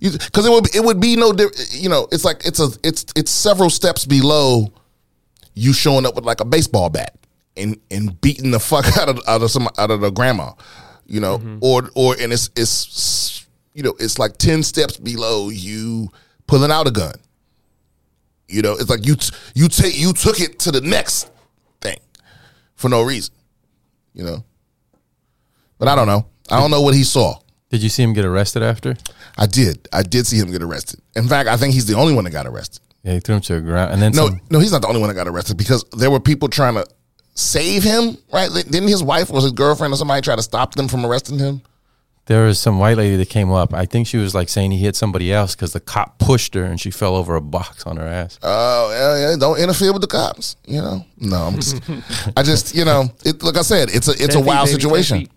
[0.00, 1.34] Because it would it would be no,
[1.70, 4.72] you know, it's like it's a it's it's several steps below
[5.54, 7.14] you showing up with like a baseball bat
[7.56, 10.52] and and beating the fuck out of out of some out of the grandma,
[11.06, 11.58] you know, mm-hmm.
[11.60, 16.08] or or and it's it's you know it's like ten steps below you
[16.46, 17.14] pulling out a gun.
[18.48, 19.16] You know, it's like you
[19.54, 21.30] you take you took it to the next
[21.80, 21.98] thing
[22.76, 23.34] for no reason.
[24.14, 24.44] You know,
[25.78, 26.26] but I don't know.
[26.50, 27.38] I don't know what he saw.
[27.70, 28.96] Did you see him get arrested after?
[29.36, 29.88] I did.
[29.92, 31.00] I did see him get arrested.
[31.16, 32.80] In fact, I think he's the only one that got arrested.
[33.02, 34.88] Yeah, he threw him to the ground, and then no, some- no, he's not the
[34.88, 36.86] only one that got arrested because there were people trying to
[37.34, 38.18] save him.
[38.32, 38.50] Right?
[38.52, 41.62] Didn't his wife or his girlfriend or somebody try to stop them from arresting him?
[42.26, 43.72] There was some white lady that came up.
[43.72, 46.64] I think she was like saying he hit somebody else because the cop pushed her
[46.64, 48.40] and she fell over a box on her ass.
[48.42, 49.36] Oh yeah, yeah.
[49.36, 50.56] Don't interfere with the cops.
[50.66, 51.06] You know.
[51.18, 51.80] No, I'm just.
[52.36, 53.04] I just you know.
[53.24, 55.28] It, like I said, it's a it's a wild situation.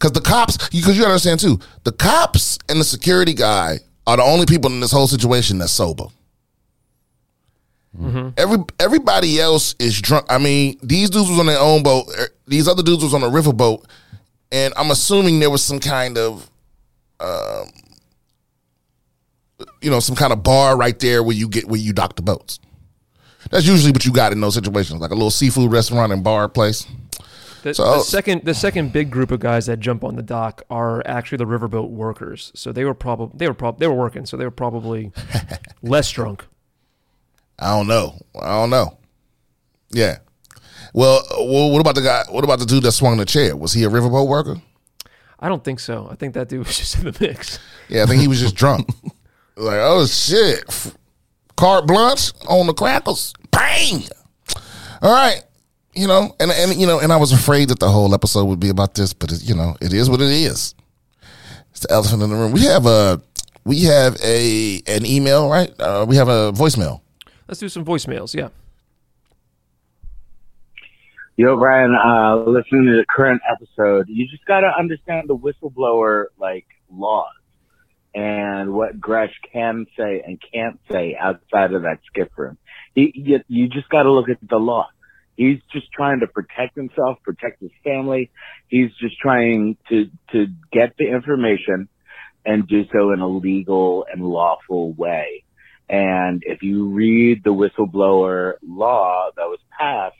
[0.00, 4.22] Because the cops, because you understand too, the cops and the security guy are the
[4.22, 6.06] only people in this whole situation that's sober.
[7.98, 8.30] Mm-hmm.
[8.38, 10.24] Every everybody else is drunk.
[10.30, 12.06] I mean, these dudes was on their own boat.
[12.18, 13.86] Er, these other dudes was on a river boat,
[14.50, 16.48] and I'm assuming there was some kind of,
[17.18, 17.68] um,
[19.82, 22.22] you know, some kind of bar right there where you get where you dock the
[22.22, 22.58] boats.
[23.50, 26.48] That's usually what you got in those situations, like a little seafood restaurant and bar
[26.48, 26.86] place.
[27.62, 30.62] The, so, the second the second big group of guys that jump on the dock
[30.70, 32.52] are actually the riverboat workers.
[32.54, 35.12] So they were probably they were prob- they were working, so they were probably
[35.82, 36.46] less drunk.
[37.58, 38.18] I don't know.
[38.40, 38.98] I don't know.
[39.90, 40.18] Yeah.
[40.94, 42.24] Well, well, what about the guy?
[42.30, 43.56] What about the dude that swung the chair?
[43.56, 44.56] Was he a riverboat worker?
[45.38, 46.08] I don't think so.
[46.10, 47.58] I think that dude was just in the mix.
[47.88, 48.88] Yeah, I think he was just drunk.
[49.56, 50.92] like, oh shit,
[51.56, 54.04] carte blanche on the crackles, bang.
[55.02, 55.42] All right,
[55.94, 58.60] you know, and and you know, and I was afraid that the whole episode would
[58.60, 60.74] be about this, but it, you know, it is what it is.
[61.70, 62.52] It's the elephant in the room.
[62.52, 63.20] We have a
[63.64, 65.72] we have a an email, right?
[65.80, 67.00] Uh, we have a voicemail.
[67.48, 68.34] Let's do some voicemails.
[68.34, 68.48] Yeah.
[71.36, 76.26] Yo, Brian, uh, listening to the current episode, you just got to understand the whistleblower
[76.38, 77.32] like laws
[78.14, 82.58] and what Grusch can say and can't say outside of that SCIF room.
[82.94, 84.88] He, you, you just got to look at the law.
[85.40, 88.30] He's just trying to protect himself, protect his family.
[88.68, 91.88] He's just trying to to get the information
[92.44, 95.44] and do so in a legal and lawful way.
[95.88, 100.14] And if you read the whistleblower law that was passed,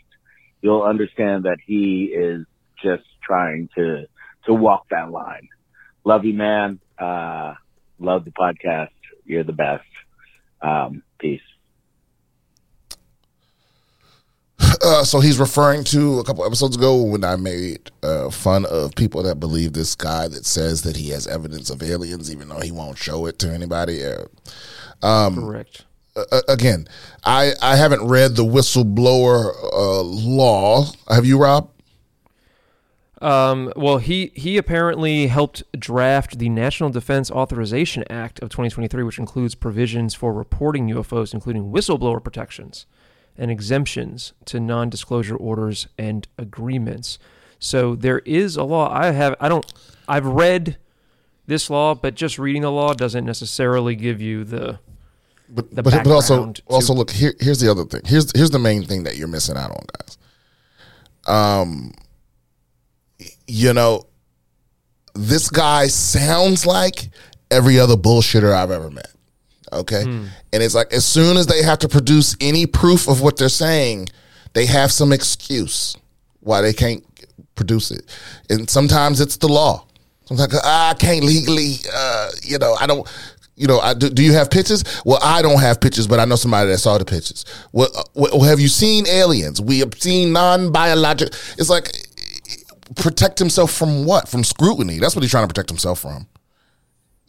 [0.62, 2.46] you'll understand that he is
[2.82, 4.06] just trying to,
[4.46, 5.48] to walk that line.
[6.02, 6.80] Love you, man.
[6.98, 7.52] Uh,
[7.98, 8.88] love the podcast.
[9.26, 9.84] You're the best.
[10.62, 11.42] Um, peace.
[14.82, 18.94] Uh, so he's referring to a couple episodes ago when I made uh, fun of
[18.94, 22.60] people that believe this guy that says that he has evidence of aliens, even though
[22.60, 24.02] he won't show it to anybody.
[24.04, 24.24] Uh,
[25.02, 25.84] um, Correct.
[26.16, 26.88] Uh, again,
[27.24, 30.86] I I haven't read the whistleblower uh, law.
[31.08, 31.70] Have you, Rob?
[33.20, 39.18] Um, well, he he apparently helped draft the National Defense Authorization Act of 2023, which
[39.18, 42.86] includes provisions for reporting UFOs, including whistleblower protections
[43.36, 47.18] and exemptions to non-disclosure orders and agreements.
[47.58, 48.90] So there is a law.
[48.92, 49.70] I have I don't
[50.08, 50.76] I've read
[51.46, 54.78] this law, but just reading the law doesn't necessarily give you the
[55.48, 57.34] but but, but also also look here.
[57.40, 58.02] Here's the other thing.
[58.04, 60.18] Here's here's the main thing that you're missing out on, guys.
[61.26, 61.92] Um,
[63.46, 64.04] you know,
[65.14, 67.10] this guy sounds like
[67.50, 69.10] every other bullshitter I've ever met.
[69.72, 70.26] Okay, hmm.
[70.52, 73.48] and it's like as soon as they have to produce any proof of what they're
[73.48, 74.08] saying,
[74.52, 75.96] they have some excuse
[76.40, 77.04] why they can't
[77.54, 78.04] produce it,
[78.48, 79.86] and sometimes it's the law.
[80.24, 83.08] Sometimes ah, I can't legally, uh, you know, I don't
[83.60, 84.82] you know, I, do, do, you have pictures?
[85.04, 87.44] Well, I don't have pictures, but I know somebody that saw the pictures.
[87.72, 89.60] Well, uh, well have you seen aliens?
[89.60, 91.38] We have seen non-biological.
[91.58, 91.90] It's like
[92.96, 94.28] protect himself from what?
[94.28, 94.98] From scrutiny.
[94.98, 96.26] That's what he's trying to protect himself from.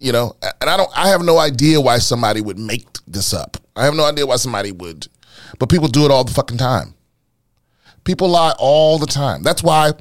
[0.01, 0.89] You know, and I don't.
[0.97, 3.57] I have no idea why somebody would make this up.
[3.75, 5.07] I have no idea why somebody would,
[5.59, 6.95] but people do it all the fucking time.
[8.03, 9.43] People lie all the time.
[9.43, 9.91] That's why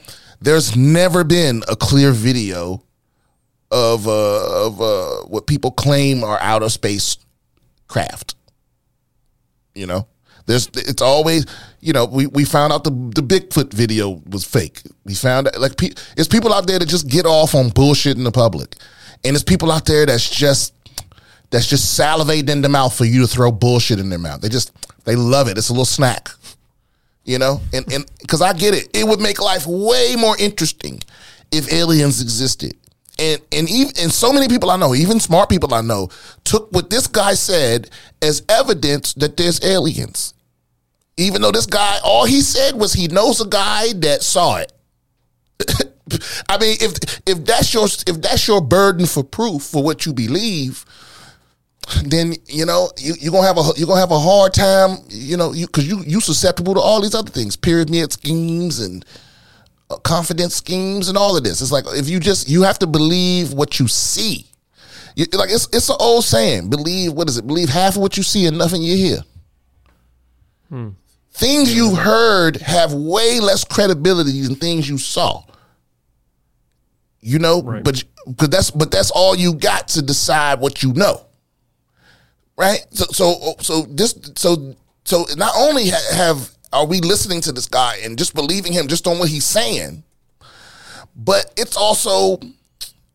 [0.40, 2.82] there's never been a clear video
[3.70, 7.18] of uh, of uh, what people claim are outer space
[7.86, 8.36] craft.
[9.74, 10.08] You know,
[10.46, 11.44] there's it's always
[11.80, 14.80] you know we, we found out the the Bigfoot video was fake.
[15.04, 18.16] We found out like pe- it's people out there that just get off on bullshit
[18.16, 18.76] in the public,
[19.24, 20.74] and there's people out there that's just
[21.50, 24.40] that's just salivating in the mouth for you to throw bullshit in their mouth.
[24.40, 24.72] They just
[25.04, 25.58] they love it.
[25.58, 26.30] It's a little snack.
[27.24, 31.00] You know, and and because I get it, it would make life way more interesting
[31.52, 32.74] if aliens existed.
[33.18, 36.08] And and even and so many people I know, even smart people I know,
[36.44, 37.90] took what this guy said
[38.22, 40.34] as evidence that there's aliens.
[41.18, 44.72] Even though this guy, all he said was he knows a guy that saw it.
[46.48, 50.12] I mean, if if that's your if that's your burden for proof for what you
[50.12, 50.84] believe,
[52.04, 54.98] then you know you you're gonna have a you're gonna have a hard time.
[55.08, 59.04] You know, because you you susceptible to all these other things, pyramid schemes and
[59.90, 61.60] uh, confidence schemes and all of this.
[61.60, 64.46] It's like if you just you have to believe what you see.
[65.16, 67.46] You, like it's it's an old saying: believe what is it?
[67.46, 69.18] Believe half of what you see and nothing you hear.
[71.32, 75.42] Things you've heard have way less credibility than things you saw.
[77.22, 77.84] You know, Right.
[77.84, 81.26] but because that's but that's all you got to decide what you know,
[82.56, 82.84] right?
[82.92, 87.96] So so so this so so not only have are we listening to this guy
[88.04, 90.02] and just believing him just on what he's saying,
[91.16, 92.38] but it's also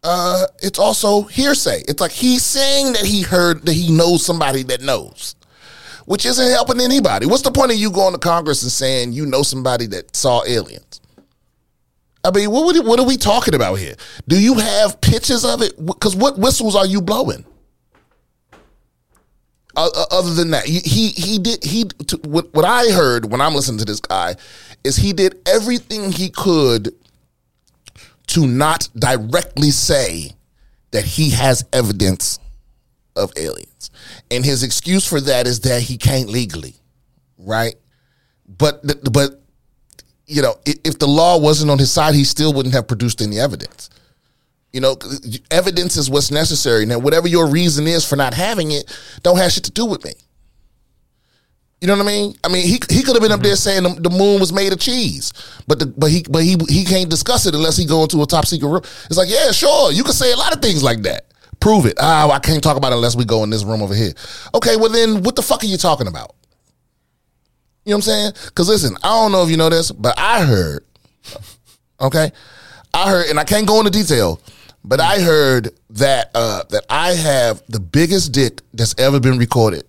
[0.03, 1.81] uh it's also hearsay.
[1.87, 5.35] It's like he's saying that he heard that he knows somebody that knows
[6.05, 7.25] which isn't helping anybody.
[7.25, 10.43] What's the point of you going to Congress and saying you know somebody that saw
[10.45, 11.01] aliens?
[12.25, 13.95] I mean, what would- what are we talking about here?
[14.27, 15.83] Do you have pictures of it?
[15.85, 17.45] Because what whistles are you blowing?
[19.77, 21.83] Uh, uh, other than that, he he, did he.
[22.23, 24.35] What I heard when I'm listening to this guy
[24.85, 26.93] is he did everything he could
[28.27, 30.31] to not directly say
[30.91, 32.39] that he has evidence
[33.17, 33.91] of aliens.
[34.31, 36.75] And his excuse for that is that he can't legally,
[37.37, 37.75] right?
[38.47, 39.41] But but
[40.27, 43.39] you know, if the law wasn't on his side, he still wouldn't have produced any
[43.39, 43.89] evidence.
[44.73, 44.97] You know,
[45.51, 46.85] evidence is what's necessary.
[46.85, 50.03] Now, whatever your reason is for not having it, don't have shit to do with
[50.03, 50.13] me.
[51.81, 52.35] You know what I mean?
[52.43, 54.73] I mean, he he could have been up there saying the, the moon was made
[54.73, 55.31] of cheese,
[55.67, 58.25] but the, but he but he he can't discuss it unless he go into a
[58.25, 58.81] top secret room.
[59.05, 61.25] It's like, yeah, sure, you can say a lot of things like that.
[61.59, 61.95] Prove it.
[61.99, 64.13] Ah, I can't talk about it unless we go in this room over here.
[64.55, 66.35] Okay, well then, what the fuck are you talking about?
[67.85, 68.31] You know what I'm saying?
[68.45, 70.83] Because listen, I don't know if you know this, but I heard.
[72.01, 72.31] Okay,
[72.93, 74.41] I heard, and I can't go into detail,
[74.83, 79.85] but I heard that uh, that I have the biggest dick that's ever been recorded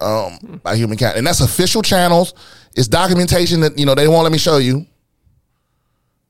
[0.00, 2.34] um, by human humankind, and that's official channels.
[2.74, 4.86] It's documentation that you know they won't let me show you.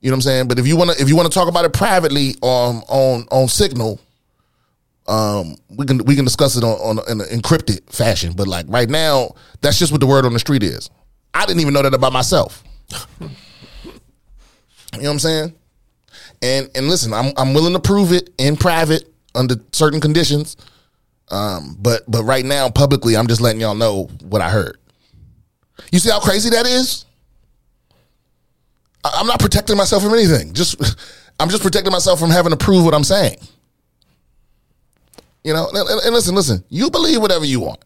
[0.01, 0.47] You know what I'm saying?
[0.47, 3.27] But if you want to, if you want to talk about it privately on on
[3.31, 3.99] on Signal,
[5.07, 8.33] um, we can we can discuss it on, on in an encrypted fashion.
[8.33, 10.89] But like right now, that's just what the word on the street is.
[11.33, 12.63] I didn't even know that about myself.
[13.19, 13.29] you know
[14.91, 15.53] what I'm saying?
[16.41, 20.57] And and listen, I'm I'm willing to prove it in private under certain conditions.
[21.29, 24.77] Um, but but right now, publicly, I'm just letting y'all know what I heard.
[25.91, 27.05] You see how crazy that is?
[29.03, 30.53] I- I'm not protecting myself from anything.
[30.53, 30.75] Just
[31.39, 33.37] I'm just protecting myself from having to prove what I'm saying.
[35.43, 36.63] You know, and, and- listen, listen.
[36.69, 37.83] You believe whatever you want,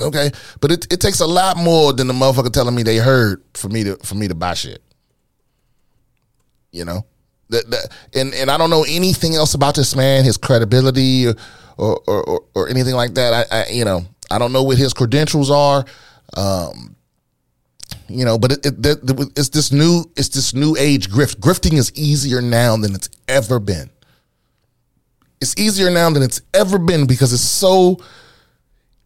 [0.00, 0.30] okay?
[0.60, 3.68] But it, it takes a lot more than the motherfucker telling me they heard for
[3.68, 4.82] me to for me to buy shit.
[6.72, 7.06] You know,
[7.50, 11.34] that, that and and I don't know anything else about this man, his credibility or
[11.76, 13.46] or or, or, anything like that.
[13.50, 15.84] I, I you know I don't know what his credentials are.
[16.36, 16.96] Um,
[18.08, 18.98] you know, but it, it,
[19.36, 21.36] it's this new it's this new age grift.
[21.36, 23.90] Grifting is easier now than it's ever been.
[25.40, 27.98] It's easier now than it's ever been because it's so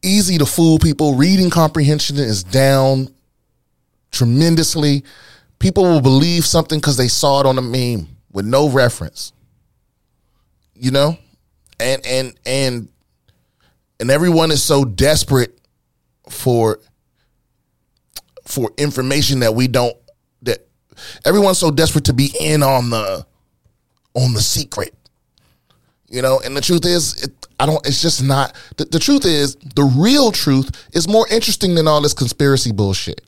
[0.03, 1.15] easy to fool people.
[1.15, 3.09] Reading comprehension is down
[4.11, 5.05] tremendously.
[5.59, 9.33] People will believe something because they saw it on a meme with no reference.
[10.75, 11.19] You know?
[11.79, 12.89] And and and
[13.99, 15.59] and everyone is so desperate
[16.29, 16.79] for
[18.47, 19.97] for information that we don't
[20.43, 20.67] that
[21.25, 23.27] everyone's so desperate to be in on the
[24.15, 24.95] on the secret
[26.11, 29.25] you know and the truth is it, i don't it's just not the, the truth
[29.25, 33.23] is the real truth is more interesting than all this conspiracy bullshit.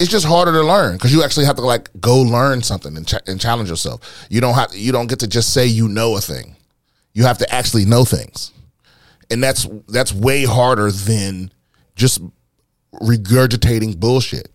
[0.00, 3.06] It's just harder to learn because you actually have to like go learn something and,
[3.06, 4.26] ch- and challenge yourself.
[4.28, 6.56] You don't have you don't get to just say you know a thing.
[7.12, 8.50] You have to actually know things.
[9.30, 11.52] And that's that's way harder than
[11.94, 12.20] just
[12.94, 14.50] regurgitating bullshit.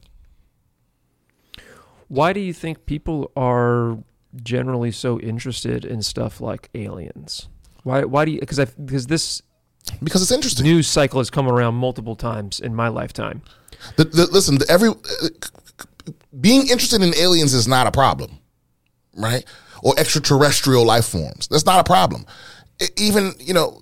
[2.10, 3.98] Why do you think people are
[4.36, 7.48] generally so interested in stuff like aliens?
[7.84, 8.04] Why?
[8.04, 8.40] Why do you?
[8.40, 9.42] Because I because this
[10.04, 13.42] because it's interesting news cycle has come around multiple times in my lifetime.
[13.96, 15.30] The, the, listen, the, every uh,
[16.40, 18.40] being interested in aliens is not a problem,
[19.16, 19.46] right?
[19.82, 21.48] Or extraterrestrial life forms.
[21.48, 22.26] That's not a problem.
[22.98, 23.82] Even you know,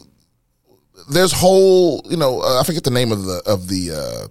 [1.09, 4.27] there's whole you know uh, I forget the name of the of the uh,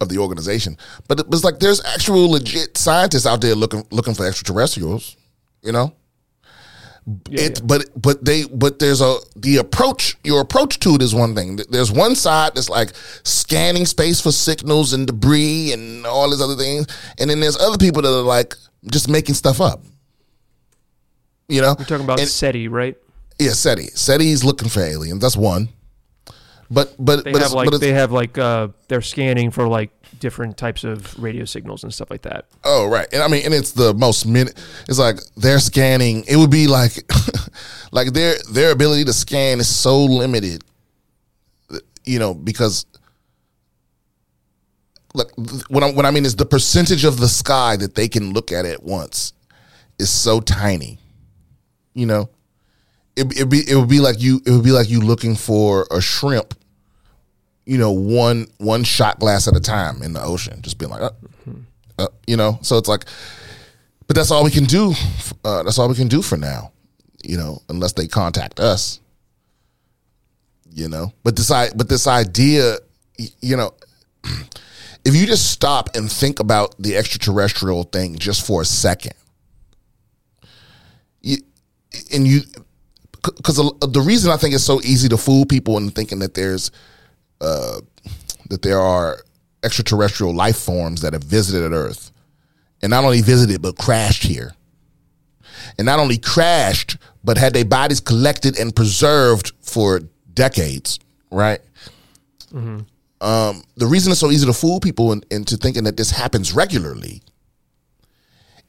[0.00, 0.76] of the organization.
[1.08, 5.16] But it was like there's actual legit scientists out there looking looking for extraterrestrials.
[5.62, 5.92] You know,
[7.28, 7.66] Yeah, it yeah.
[7.66, 11.56] but but they but there's a the approach your approach to it is one thing.
[11.68, 12.92] There's one side that's like
[13.24, 16.86] scanning space for signals and debris and all these other things.
[17.18, 18.54] And then there's other people that are like
[18.90, 19.82] just making stuff up.
[21.48, 21.74] You know?
[21.78, 22.96] You're talking about and, SETI, right?
[23.38, 23.88] yeah SETI.
[23.94, 25.20] SETI's looking for aliens.
[25.20, 25.68] That's one.
[26.70, 29.90] But but They but have like but they have like uh, they're scanning for like
[30.18, 32.46] different types of radio signals and stuff like that.
[32.64, 34.60] Oh right, and I mean, and it's the most minute.
[34.88, 36.24] It's like they're scanning.
[36.28, 36.92] It would be like,
[37.92, 40.64] like their their ability to scan is so limited,
[42.04, 42.86] you know, because
[45.14, 45.30] like
[45.68, 48.52] what I what I mean is the percentage of the sky that they can look
[48.52, 49.32] at at once
[49.98, 50.98] is so tiny,
[51.94, 52.30] you know.
[53.16, 55.86] It it be it would be like you it would be like you looking for
[55.90, 56.54] a shrimp,
[57.66, 61.02] you know, one one shot glass at a time in the ocean, just being like.
[61.02, 61.10] Uh,
[62.00, 63.04] uh, you know so it's like
[64.06, 64.94] but that's all we can do
[65.44, 66.72] uh, that's all we can do for now
[67.22, 69.00] you know unless they contact us
[70.70, 72.76] you know but this i but this idea
[73.42, 73.74] you know
[75.04, 79.12] if you just stop and think about the extraterrestrial thing just for a second
[81.20, 81.36] you,
[82.14, 82.40] and you
[83.22, 86.70] because the reason i think it's so easy to fool people in thinking that there's
[87.40, 87.80] uh,
[88.48, 89.18] that there are
[89.62, 92.10] extraterrestrial life forms that have visited Earth,
[92.82, 94.54] and not only visited but crashed here,
[95.78, 100.00] and not only crashed but had their bodies collected and preserved for
[100.32, 100.98] decades.
[101.30, 101.60] Right.
[103.20, 106.52] Um, the reason it's so easy to fool people in- into thinking that this happens
[106.54, 107.20] regularly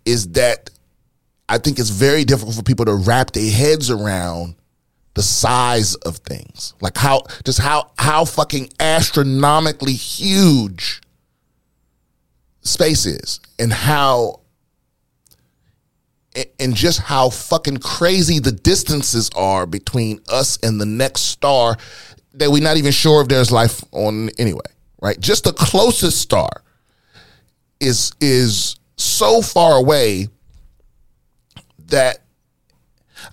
[0.06, 0.70] is that
[1.48, 4.56] I think it's very difficult for people to wrap their heads around
[5.14, 6.74] the size of things.
[6.82, 11.02] Like how just how how fucking astronomically huge
[12.62, 14.42] space is and how
[16.60, 21.76] and just how fucking crazy the distances are between us and the next star
[22.34, 24.62] that we're not even sure if there's life on anyway
[25.02, 25.20] right?
[25.20, 26.50] Just the closest star
[27.80, 30.30] is is so far away
[31.88, 32.21] that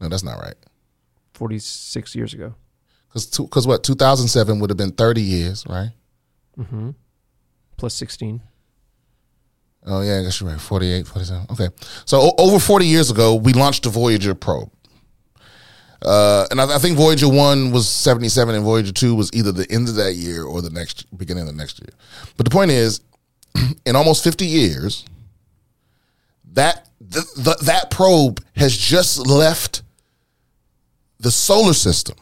[0.00, 0.54] No, that's not right.
[1.34, 2.54] 46 years ago.
[3.12, 5.90] Because what 2007 would have been 30 years, right?
[6.56, 6.90] Mm-hmm.
[7.76, 8.40] Plus sixteen.
[9.84, 10.60] Oh yeah, I guess you're right.
[10.60, 11.46] 48, 47.
[11.50, 11.68] Okay,
[12.04, 14.70] so o- over 40 years ago, we launched the Voyager probe.
[16.06, 19.70] Uh, and I, I think Voyager one was 77, and Voyager two was either the
[19.70, 21.90] end of that year or the next beginning of the next year.
[22.36, 23.00] But the point is,
[23.86, 25.04] in almost 50 years,
[26.52, 29.82] that th- th- that probe has just left
[31.18, 32.16] the solar system.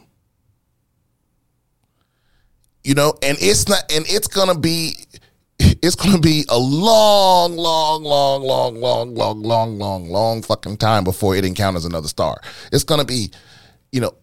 [2.83, 4.95] You know, and it's not, and it's gonna be,
[5.59, 11.03] it's gonna be a long, long, long, long, long, long, long, long, long fucking time
[11.03, 12.41] before it encounters another star.
[12.71, 13.29] It's gonna be,
[13.95, 14.13] you know,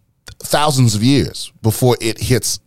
[0.41, 2.61] thousands of years before it hits,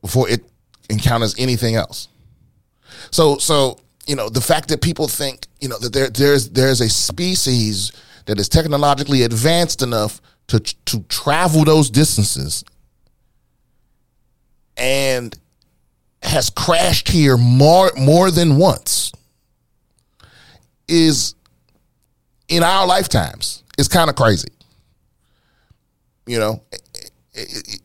[0.00, 0.44] before it
[0.88, 2.06] encounters anything else.
[3.10, 6.80] So, so you know, the fact that people think, you know, that there there's there's
[6.80, 7.90] a species
[8.26, 12.62] that is technologically advanced enough to to travel those distances
[14.76, 15.36] and
[16.22, 19.10] has crashed here more more than once
[20.86, 21.34] is
[22.48, 24.48] in our lifetimes is kind of crazy
[26.26, 26.76] you know eh,
[27.36, 27.76] eh, eh,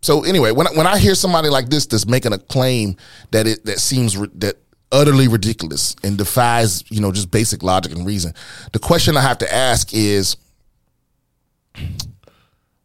[0.00, 2.96] so anyway when I, when I hear somebody like this that's making a claim
[3.30, 4.56] that it that seems that
[4.90, 8.34] utterly ridiculous and defies you know just basic logic and reason
[8.72, 10.36] the question i have to ask is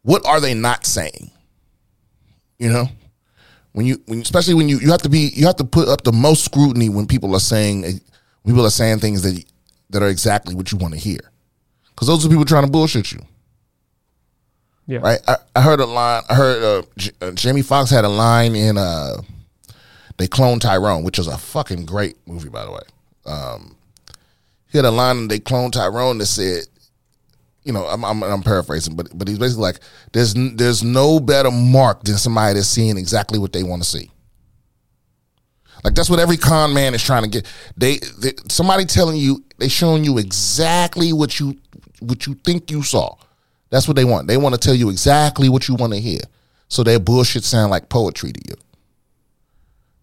[0.08, 1.30] what are they not saying?
[2.58, 2.88] You know?
[3.72, 6.02] When you when especially when you you have to be you have to put up
[6.02, 8.00] the most scrutiny when people are saying
[8.44, 9.44] people are saying things that
[9.90, 11.20] that are exactly what you want to hear.
[11.90, 13.20] Because those are people trying to bullshit you
[14.88, 14.98] Yeah.
[15.00, 18.08] right i, I heard a line i heard uh, J- uh, jamie Foxx had a
[18.08, 19.18] line in uh
[20.16, 22.80] they cloned tyrone which is a fucking great movie by the way
[23.26, 23.76] um
[24.70, 26.64] he had a line in they cloned tyrone that said
[27.64, 29.80] you know, I'm, I'm, I'm paraphrasing, but but he's basically like,
[30.14, 33.88] there's n- there's no better mark than somebody that's seeing exactly what they want to
[33.88, 34.10] see.
[35.84, 37.46] Like that's what every con man is trying to get.
[37.76, 41.58] They, they somebody telling you they showing you exactly what you
[42.00, 43.16] what you think you saw.
[43.70, 44.28] That's what they want.
[44.28, 46.20] They want to tell you exactly what you want to hear.
[46.68, 48.54] So their bullshit sound like poetry to you.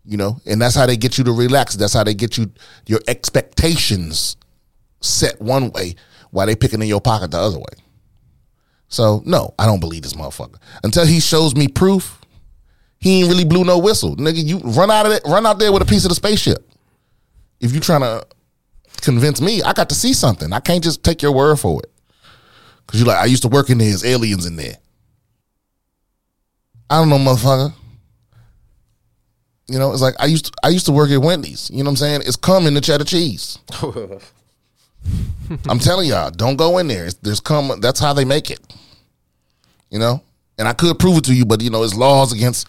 [0.08, 1.76] You know, and that's how they get you to relax.
[1.76, 2.52] That's how they get you
[2.86, 4.38] your expectations
[5.02, 5.96] set one way
[6.30, 7.66] while they picking in your pocket the other way.
[8.88, 12.22] So no, I don't believe this motherfucker until he shows me proof.
[13.00, 14.44] He ain't really blew no whistle, nigga.
[14.44, 16.72] You run out of it, run out there with a piece of the spaceship.
[17.60, 18.26] If you trying to
[19.02, 20.54] convince me, I got to see something.
[20.54, 21.92] I can't just take your word for it.
[22.88, 23.88] Cause you're like, I used to work in there.
[23.88, 24.78] There's aliens in there.
[26.90, 27.74] I don't know, motherfucker.
[29.68, 31.72] You know, it's like I used to, I used to work at Wendy's.
[31.72, 32.22] You know what I'm saying?
[32.26, 33.58] It's cum in the cheddar cheese.
[35.68, 37.06] I'm telling y'all, don't go in there.
[37.06, 37.80] It's, there's cum.
[37.80, 38.60] That's how they make it.
[39.90, 40.22] You know,
[40.58, 42.68] and I could prove it to you, but you know, it's laws against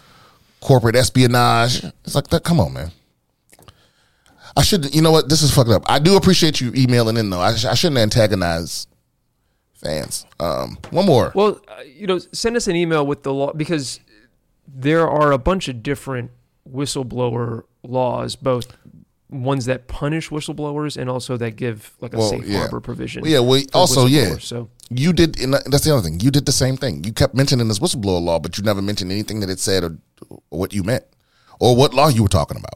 [0.61, 1.85] corporate espionage.
[2.05, 2.45] It's like that.
[2.45, 2.91] Come on, man.
[4.57, 4.95] I should.
[4.95, 5.29] You know what?
[5.29, 5.83] This is fucked up.
[5.87, 7.41] I do appreciate you emailing in though.
[7.41, 8.87] I, sh- I shouldn't antagonize
[9.77, 10.27] fans.
[10.41, 11.33] Um, one more.
[11.35, 14.01] Well, uh, you know, send us an email with the law because
[14.67, 16.31] there are a bunch of different
[16.71, 18.77] whistleblower laws, both
[19.29, 22.61] ones that punish whistleblowers and also that give like a Well, safe yeah.
[22.61, 23.23] harbor provision.
[23.23, 23.41] Well, yeah.
[23.41, 24.37] Well, also, yeah.
[24.39, 26.21] So You did, and that's the other thing.
[26.21, 27.05] You did the same thing.
[27.05, 29.99] You kept mentioning this whistleblower law, but you never mentioned anything that it said or,
[30.51, 31.05] or what you meant
[31.61, 32.75] or what law you were talking about.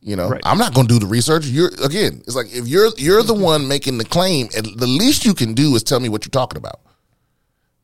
[0.00, 0.40] You know, Right.
[0.44, 1.46] I'm not going to do the research.
[1.46, 2.22] You're again.
[2.26, 5.54] It's like if you're you're the one making the claim, and the least you can
[5.54, 6.80] do is tell me what you're talking about.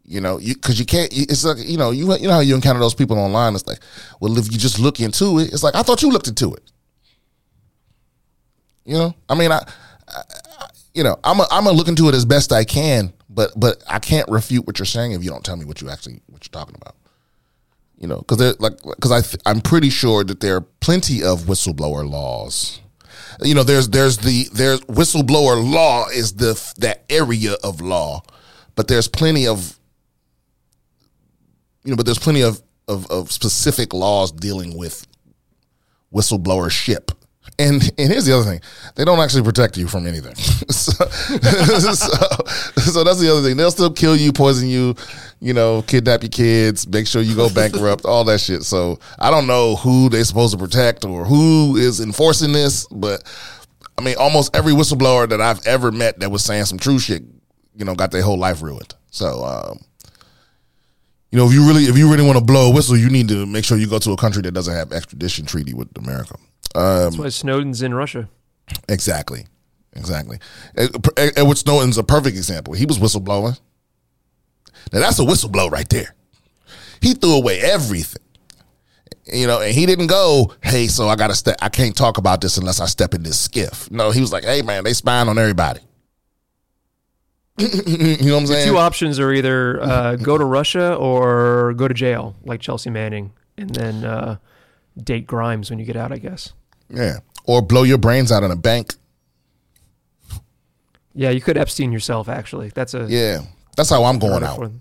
[0.07, 1.13] You know, because you can't.
[1.13, 3.55] you- It's like you know, you you know how you encounter those people online.
[3.55, 3.81] It's like,
[4.21, 6.63] well, if you just look into it, it's like I thought you looked into it.
[8.85, 9.61] You know, I mean, I,
[10.09, 10.23] I
[10.93, 13.83] you know, I'm a, I'm gonna look into it as best I can, but but
[13.89, 16.45] I can't refute what you're saying if you don't tell me what you actually what
[16.47, 16.95] you're talking about.
[17.99, 21.43] You know, because like because I th- I'm pretty sure that there are plenty of
[21.43, 22.81] whistleblower laws.
[23.43, 28.23] You know, there's there's the there's whistleblower law is the that area of law,
[28.75, 29.79] but there's plenty of
[31.85, 35.07] you know, but there's plenty of of, of specific laws dealing with
[36.13, 37.13] whistleblowership.
[37.59, 38.61] And and here's the other thing:
[38.97, 40.35] they don't actually protect you from anything.
[40.71, 41.93] so, so,
[42.81, 43.57] so that's the other thing.
[43.57, 44.97] They'll still kill you, poison you,
[45.41, 48.65] you know, kidnap your kids, make sure you go bankrupt, all that shit.
[48.65, 53.23] So I don't know who they're supposed to protect or who is enforcing this, but
[53.97, 57.23] I mean, almost every whistleblower that I've ever met that was saying some true shit,
[57.77, 58.95] you know, got their whole life ruined.
[59.11, 59.45] So.
[59.45, 59.85] um
[61.35, 63.27] you know, if you really if you really want to blow a whistle, you need
[63.27, 66.37] to make sure you go to a country that doesn't have extradition treaty with America.
[66.77, 68.29] Um, that's why Snowden's in Russia.
[68.89, 69.45] Exactly,
[69.95, 70.39] exactly.
[70.77, 72.75] Ed- Ed- Edward Snowden's a perfect example.
[72.75, 73.59] He was whistleblowing.
[74.93, 76.15] Now that's a whistleblow right there.
[77.01, 78.23] He threw away everything,
[79.27, 81.57] you know, and he didn't go, "Hey, so I got to step.
[81.61, 84.45] I can't talk about this unless I step in this SCIF." No, he was like,
[84.45, 85.81] "Hey, man, they spying on everybody."
[87.59, 87.69] you
[88.27, 88.69] know what I'm saying?
[88.69, 93.33] Two options are either uh, go to Russia or go to jail, like Chelsea Manning,
[93.57, 94.39] and then uh,
[95.01, 96.11] date Grimes when you get out.
[96.11, 96.53] I guess.
[96.89, 98.95] yeah, or blow your brains out in a bank.
[101.15, 102.29] Yeah, you could Epstein yourself.
[102.29, 103.43] Actually, that's a Yeah,
[103.77, 104.73] that's how I'm going out.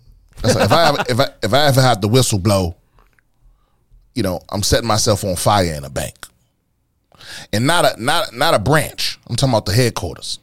[0.42, 2.76] That's like, if I ever, if I if I ever had the whistle blow,
[4.16, 6.26] you know, I'm setting myself on fire in a bank,
[7.54, 9.20] and not a not not a branch.
[9.28, 10.40] I'm talking about the headquarters.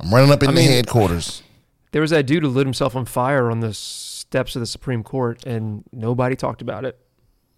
[0.00, 1.42] I'm running up in the mean- headquarters.
[1.92, 5.04] There was that dude who lit himself on fire on the steps of the Supreme
[5.04, 6.98] Court, and nobody talked about it.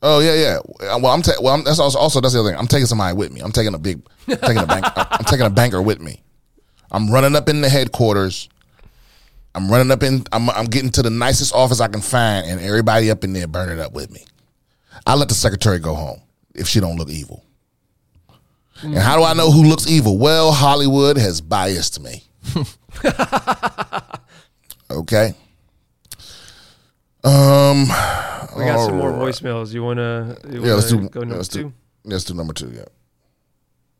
[0.03, 0.59] Oh yeah, yeah.
[0.99, 1.55] Well, I'm ta- well.
[1.55, 2.59] I'm, that's also, also that's the other thing.
[2.59, 3.41] I'm taking somebody with me.
[3.41, 4.84] I'm taking a big, I'm taking a bank.
[4.97, 6.22] I'm taking a banker with me.
[6.93, 8.51] I'm running up in the headquarters.
[9.55, 10.24] I'm running up in.
[10.32, 13.47] I'm, I'm getting to the nicest office I can find, and everybody up in there
[13.47, 14.26] burning up with me.
[15.07, 16.20] I let the secretary go home
[16.55, 17.43] if she don't look evil.
[18.83, 20.18] And how do I know who looks evil?
[20.18, 22.24] Well, Hollywood has biased me.
[24.91, 25.35] okay.
[27.24, 27.87] Um.
[28.57, 29.35] We got some more alright.
[29.35, 29.74] voicemails.
[29.74, 30.37] You wanna?
[30.51, 31.09] You Yeah, let's do.
[31.09, 31.64] Go number let's two.
[31.64, 31.72] do.
[32.05, 32.70] Let's do number two.
[32.74, 32.85] Yeah.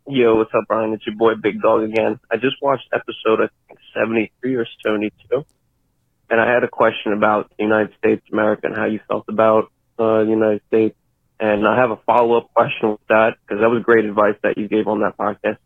[0.09, 0.93] Yo, what's up, Brian?
[0.93, 2.20] It's your boy Big Dog again.
[2.31, 5.45] I just watched episode I think, 73 or 72,
[6.31, 9.24] and I had a question about the United States of America and how you felt
[9.29, 9.64] about
[9.99, 10.97] uh, the United States.
[11.39, 14.57] And I have a follow up question with that because that was great advice that
[14.57, 15.59] you gave on that podcast,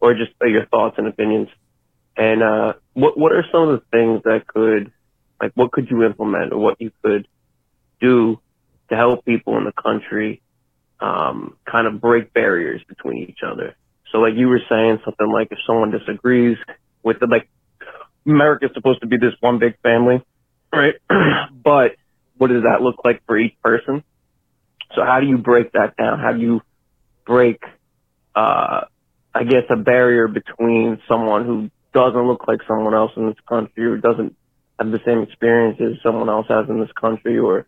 [0.00, 1.48] or just uh, your thoughts and opinions.
[2.16, 4.92] And uh, what what are some of the things that could,
[5.40, 7.28] like, what could you implement or what you could
[8.00, 8.40] do
[8.90, 10.42] to help people in the country
[11.02, 13.74] um, kind of break barriers between each other.
[14.10, 16.58] So like you were saying something like if someone disagrees
[17.02, 17.48] with the like
[18.24, 20.22] America's supposed to be this one big family,
[20.72, 20.94] right?
[21.64, 21.96] but
[22.36, 24.04] what does that look like for each person?
[24.94, 26.18] So how do you break that down?
[26.18, 26.60] How do you
[27.26, 27.62] break,
[28.34, 28.82] uh,
[29.34, 33.84] I guess, a barrier between someone who doesn't look like someone else in this country
[33.86, 34.36] or doesn't
[34.78, 37.66] have the same experiences someone else has in this country or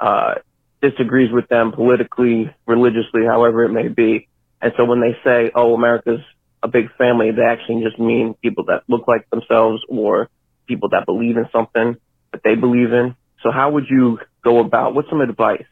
[0.00, 0.34] uh,
[0.80, 4.28] disagrees with them politically, religiously, however it may be.
[4.60, 6.20] And so when they say, oh, America's
[6.62, 10.28] a big family, they actually just mean people that look like themselves or
[10.66, 11.96] people that believe in something
[12.32, 13.16] that they believe in.
[13.42, 15.66] So how would you go about, what's some advice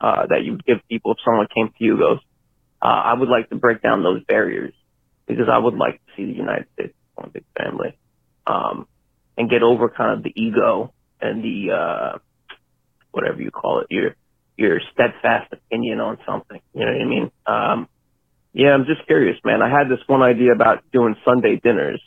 [0.00, 2.18] uh, that you would give people if someone came to you goes,
[2.82, 4.74] uh, I would like to break down those barriers
[5.26, 7.96] because I would like to see the United States one big family,
[8.46, 8.86] um,
[9.38, 12.18] and get over kind of the ego and the, uh,
[13.10, 14.14] whatever you call it, your,
[14.56, 16.60] your steadfast opinion on something.
[16.74, 17.30] You know what I mean?
[17.46, 17.88] Um,
[18.52, 19.62] yeah, I'm just curious, man.
[19.62, 22.00] I had this one idea about doing Sunday dinners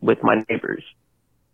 [0.00, 0.82] with my neighbors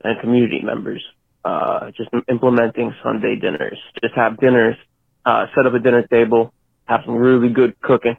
[0.02, 1.02] and community members.
[1.44, 3.78] Uh, just implementing Sunday dinners.
[4.02, 4.76] Just have dinners,
[5.24, 6.52] uh, set up a dinner table,
[6.84, 8.16] have some really good cooking,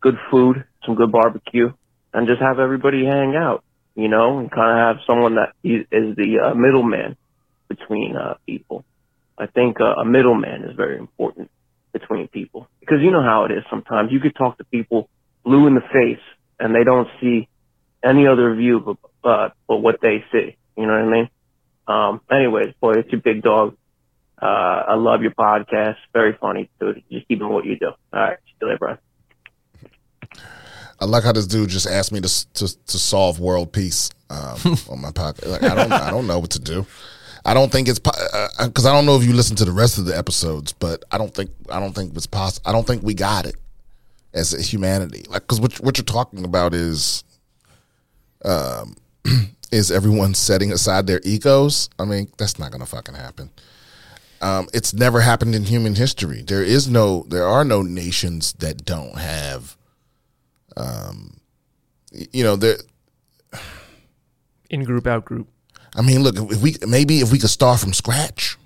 [0.00, 1.72] good food, some good barbecue,
[2.12, 3.64] and just have everybody hang out,
[3.94, 7.16] you know, and kind of have someone that is the uh, middleman
[7.68, 8.84] between uh, people.
[9.38, 11.50] I think uh, a middleman is very important
[11.92, 14.12] between people because you know how it is sometimes.
[14.12, 15.08] You could talk to people
[15.44, 16.22] blue in the face
[16.58, 17.48] and they don't see
[18.02, 20.56] any other view but, uh, but what they see.
[20.76, 21.30] You know what I mean?
[21.88, 23.76] Um, anyways, boy, it's your big dog.
[24.40, 25.96] Uh, I love your podcast.
[26.12, 27.02] Very funny, dude.
[27.10, 27.88] Just keep doing what you do.
[27.88, 28.38] All right.
[28.46, 28.98] See you later, Brian.
[30.98, 34.58] I like how this dude just asked me to to, to solve world peace um,
[34.90, 35.48] on my podcast.
[35.48, 36.86] Like I don't I don't know what to do.
[37.44, 39.72] I don't think it's because uh, uh I don't know if you listen to the
[39.72, 42.68] rest of the episodes, but I don't think I don't think it's possible.
[42.68, 43.56] I don't think we got it
[44.34, 45.24] as a humanity.
[45.28, 47.24] Like because what what you're talking about is,
[48.44, 48.96] um,
[49.72, 51.88] is everyone setting aside their egos.
[51.98, 53.50] I mean, that's not gonna fucking happen.
[54.40, 56.42] Um, it's never happened in human history.
[56.42, 59.76] There is no, there are no nations that don't have
[60.76, 61.40] um,
[62.32, 62.76] you know, there.
[64.70, 65.48] In group, out group.
[65.94, 68.56] I mean, look, if we maybe if we could start from scratch.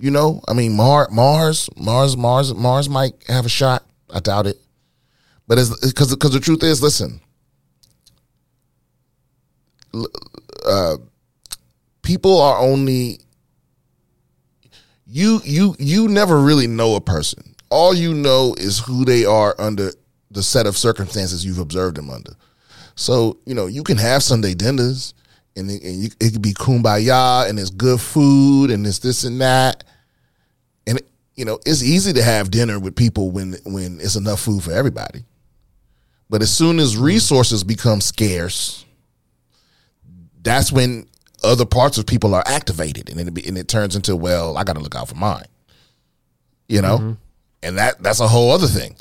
[0.00, 3.84] You know, I mean, Mars, Mars, Mars, Mars, Mars might have a shot.
[4.10, 4.56] I doubt it,
[5.46, 7.20] but because because the truth is, listen,
[10.66, 10.96] uh,
[12.02, 13.20] people are only
[15.08, 17.54] you you you never really know a person.
[17.70, 19.92] All you know is who they are under
[20.30, 22.32] the set of circumstances you've observed them under.
[22.94, 25.14] So, you know, you can have Sunday dinners
[25.56, 29.24] and it, and you, it could be kumbaya and it's good food and it's this
[29.24, 29.84] and that.
[30.86, 31.00] And,
[31.36, 34.72] you know, it's easy to have dinner with people when, when it's enough food for
[34.72, 35.24] everybody.
[36.28, 38.84] But as soon as resources become scarce,
[40.42, 41.06] that's when
[41.42, 44.74] other parts of people are activated and it, and it turns into, well, I got
[44.74, 45.46] to look out for mine.
[46.68, 46.98] You know?
[46.98, 47.12] Mm-hmm.
[47.62, 48.96] And that that's a whole other thing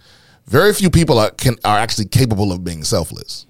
[0.48, 3.46] very few people are can are actually capable of being selfless.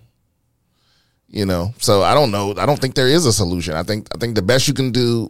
[1.29, 2.55] You know, so I don't know.
[2.57, 3.75] I don't think there is a solution.
[3.75, 5.29] I think I think the best you can do,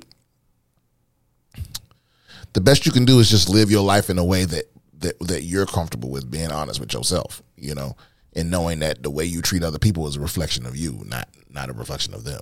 [2.53, 4.66] the best you can do is just live your life in a way that
[4.99, 7.41] that that you're comfortable with being honest with yourself.
[7.58, 7.97] You know,
[8.34, 11.28] and knowing that the way you treat other people is a reflection of you, not
[11.49, 12.41] not a reflection of them.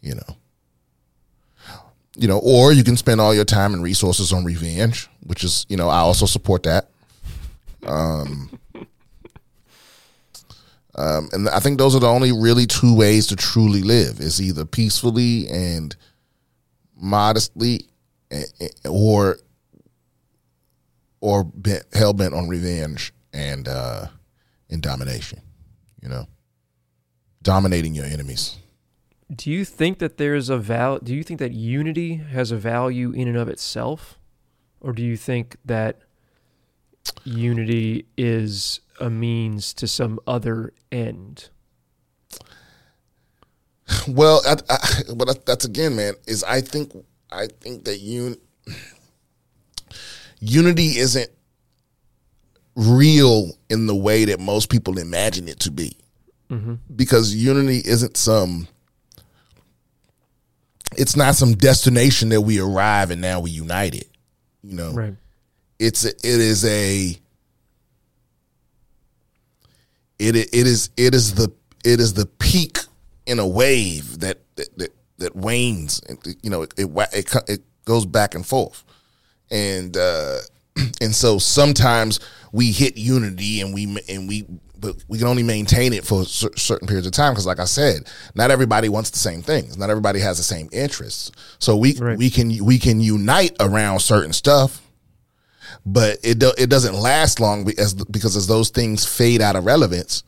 [0.00, 0.36] You know.
[2.16, 5.64] You know, or you can spend all your time and resources on revenge, which is,
[5.68, 6.90] you know, I also support that.
[7.86, 8.58] Um,
[10.96, 14.42] um, and I think those are the only really two ways to truly live: is
[14.42, 15.94] either peacefully and
[16.96, 17.86] modestly,
[18.84, 19.38] or
[21.20, 21.50] or
[21.92, 24.06] hell bent on revenge and uh,
[24.68, 25.40] and domination.
[26.02, 26.26] You know,
[27.42, 28.56] dominating your enemies.
[29.34, 30.98] Do you think that there's a val?
[30.98, 34.18] Do you think that unity has a value in and of itself,
[34.80, 36.00] or do you think that
[37.24, 41.50] unity is a means to some other end?
[44.06, 46.14] Well, I, I, but that's again, man.
[46.26, 46.92] Is I think
[47.30, 48.36] I think that un,
[50.40, 51.30] unity isn't
[52.76, 55.96] real in the way that most people imagine it to be,
[56.50, 56.74] mm-hmm.
[56.94, 58.68] because unity isn't some.
[60.96, 64.06] It's not some destination that we arrive and now we united.
[64.62, 65.14] You know, right
[65.80, 67.18] it's a, it is a
[70.18, 71.50] it it is it is the
[71.84, 72.78] it is the peak
[73.26, 76.00] in a wave that that that, that wanes
[76.42, 78.84] you know it, it it it goes back and forth
[79.50, 80.38] and uh
[81.00, 82.20] and so sometimes
[82.52, 84.46] we hit unity and we and we
[84.80, 87.64] but we can only maintain it for cer- certain periods of time because, like I
[87.66, 89.76] said, not everybody wants the same things.
[89.76, 91.30] Not everybody has the same interests.
[91.58, 92.16] So we Right.
[92.18, 94.80] we can we can unite around certain stuff,
[95.86, 99.64] but it do, it doesn't last long because because as those things fade out of
[99.64, 100.22] relevance,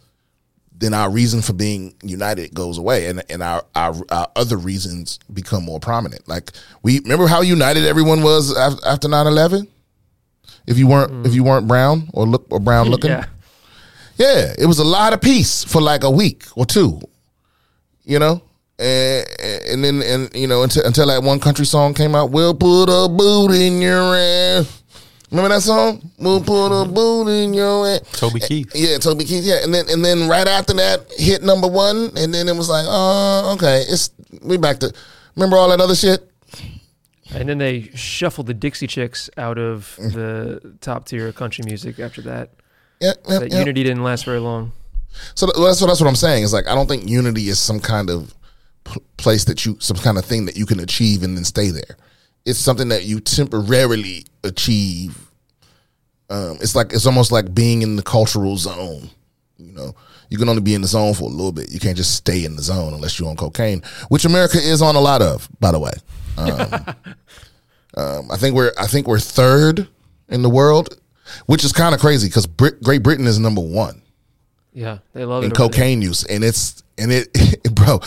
[0.77, 5.19] then our reason for being united goes away, and and our our, our other reasons
[5.33, 6.27] become more prominent.
[6.29, 9.69] Like we remember how united everyone was after 9-11?
[10.67, 13.27] If you weren't if you weren't brown or look or brown looking, Yeah.
[14.23, 17.01] Yeah, it was a lot of peace for like a week or two,
[18.05, 18.43] you know,
[18.79, 19.27] and,
[19.69, 22.85] and then and you know until until that one country song came out, we'll put
[22.85, 24.83] a boot in your ass.
[25.31, 26.11] Remember that song?
[26.19, 28.01] We'll put a boot in your ass.
[28.13, 28.71] Toby Keith.
[28.75, 29.45] Yeah, Toby Keith.
[29.45, 32.69] Yeah, and then and then right after that hit number one, and then it was
[32.69, 34.11] like, oh, okay, it's
[34.43, 34.93] we back to
[35.35, 36.29] remember all that other shit.
[37.35, 41.99] And then they shuffled the Dixie Chicks out of the top tier of country music
[41.99, 42.51] after that.
[43.03, 43.59] Yeah, yeah, That yeah.
[43.59, 44.73] unity didn't last very long.
[45.35, 46.45] So that's what that's what I'm saying.
[46.45, 48.33] Is like I don't think unity is some kind of
[49.17, 51.97] place that you some kind of thing that you can achieve and then stay there.
[52.47, 55.19] It's something that you temporarily achieve.
[56.31, 59.11] Um, it's like it's almost like being in the cultural zone.
[59.59, 59.95] You know,
[60.29, 61.71] you can only be in the zone for a little bit.
[61.71, 64.97] You can't just stay in the zone unless you're on cocaine, which America is on
[64.97, 65.93] a lot of, by the way.
[66.39, 66.59] Um,
[67.97, 69.89] um, I think we're I think we're third
[70.29, 70.97] in the world,
[71.47, 74.03] which is kind of crazy because Brit- Great Britain is number one
[74.73, 75.49] Yeah, they love it.
[75.49, 75.55] there.
[75.57, 77.33] cocaine use, and it's and it,
[77.75, 78.01] bro,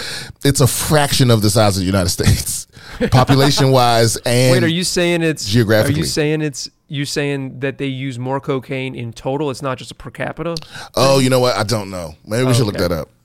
[0.43, 2.67] it's a fraction of the size of the United States,
[3.11, 5.95] population wise, and Wait, are you saying it's geographically.
[5.95, 9.49] Are you saying it's you saying that they use more cocaine in total?
[9.49, 10.55] It's not just a per capita.
[10.95, 11.55] oh, you know what?
[11.55, 12.13] I don't know.
[12.25, 12.87] Maybe we should look okay.
[12.87, 13.09] that up.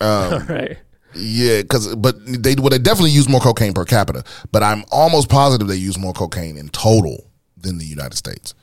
[0.00, 0.78] Um, All right.
[1.14, 4.22] Yeah, because but they well they definitely use more cocaine per capita,
[4.52, 8.54] but I'm almost positive they use more cocaine in total than the United States.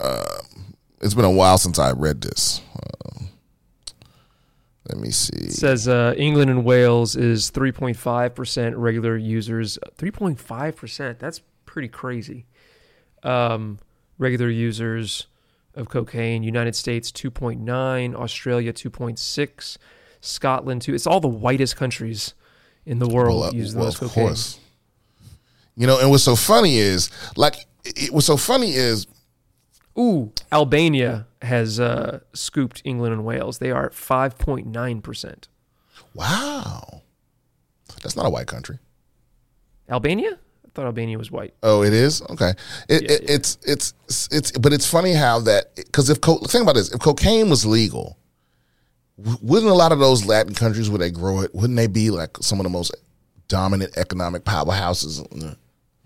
[0.00, 2.60] Um, it's been a while since I read this.
[2.74, 3.28] Um,
[4.88, 5.46] let me see.
[5.46, 9.78] It says uh, England and Wales is 3.5 percent regular users.
[9.98, 11.18] 3.5 percent.
[11.18, 12.46] That's pretty crazy.
[13.22, 13.78] Um,
[14.18, 15.26] regular users
[15.74, 16.42] of cocaine.
[16.42, 18.14] United States 2.9.
[18.14, 19.76] Australia 2.6.
[20.20, 20.94] Scotland too.
[20.94, 22.34] It's all the whitest countries
[22.86, 24.26] in the world Well, uh, use the well, of cocaine.
[24.26, 24.58] course.
[25.76, 29.06] You know, and what's so funny is like it, what's so funny is
[29.98, 33.58] Ooh, Albania has uh, scooped England and Wales.
[33.58, 35.48] They are at 5.9 percent.
[36.14, 37.02] wow,
[38.02, 38.78] that's not a white country.
[39.90, 40.38] Albania?
[40.66, 41.54] I thought Albania was white.
[41.62, 42.52] Oh, it is okay.
[42.88, 43.34] It, Yeah, it, yeah.
[43.34, 43.94] It's it's
[44.30, 47.64] it's but it's funny how that because if co- think about this, if cocaine was
[47.66, 48.18] legal,
[49.16, 52.36] wouldn't a lot of those Latin countries where they grow it, wouldn't they be like
[52.40, 52.94] some of the most
[53.48, 55.56] dominant economic powerhouses?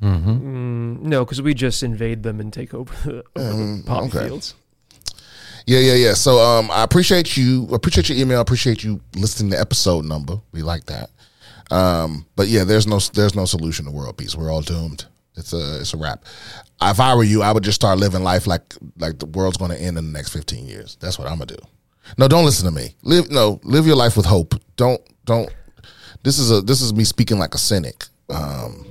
[0.03, 4.27] No, because we just invade them and take over the, over the poppy Mm, okay.
[4.29, 4.55] fields.
[5.67, 6.15] Yeah, yeah, yeah.
[6.15, 7.69] So um, I appreciate you.
[7.73, 8.41] Appreciate your email.
[8.41, 10.41] Appreciate you listening to episode number.
[10.51, 11.11] We like that.
[11.71, 14.35] Um, but yeah, there's no there's no solution to world peace.
[14.35, 15.07] We're all doomed.
[15.37, 16.25] It's a it's a wrap.
[16.83, 19.71] If I were you, I would just start living life like like the world's going
[19.71, 20.97] to end in the next 15 years.
[21.01, 21.57] That's what I'm gonna do.
[22.19, 22.97] No, don't listen to me.
[23.05, 24.55] Live no, live your life with hope.
[24.77, 25.49] Don't don't.
[26.25, 28.05] This is a this is me speaking like a cynic.
[28.29, 28.85] Um,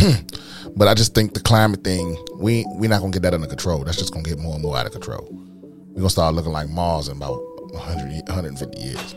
[0.76, 3.84] but I just think the climate thing we we're not gonna get that under control.
[3.84, 5.28] That's just gonna get more and more out of control.
[5.30, 7.40] We're gonna start looking like Mars in about
[7.72, 9.14] 100, 150 years.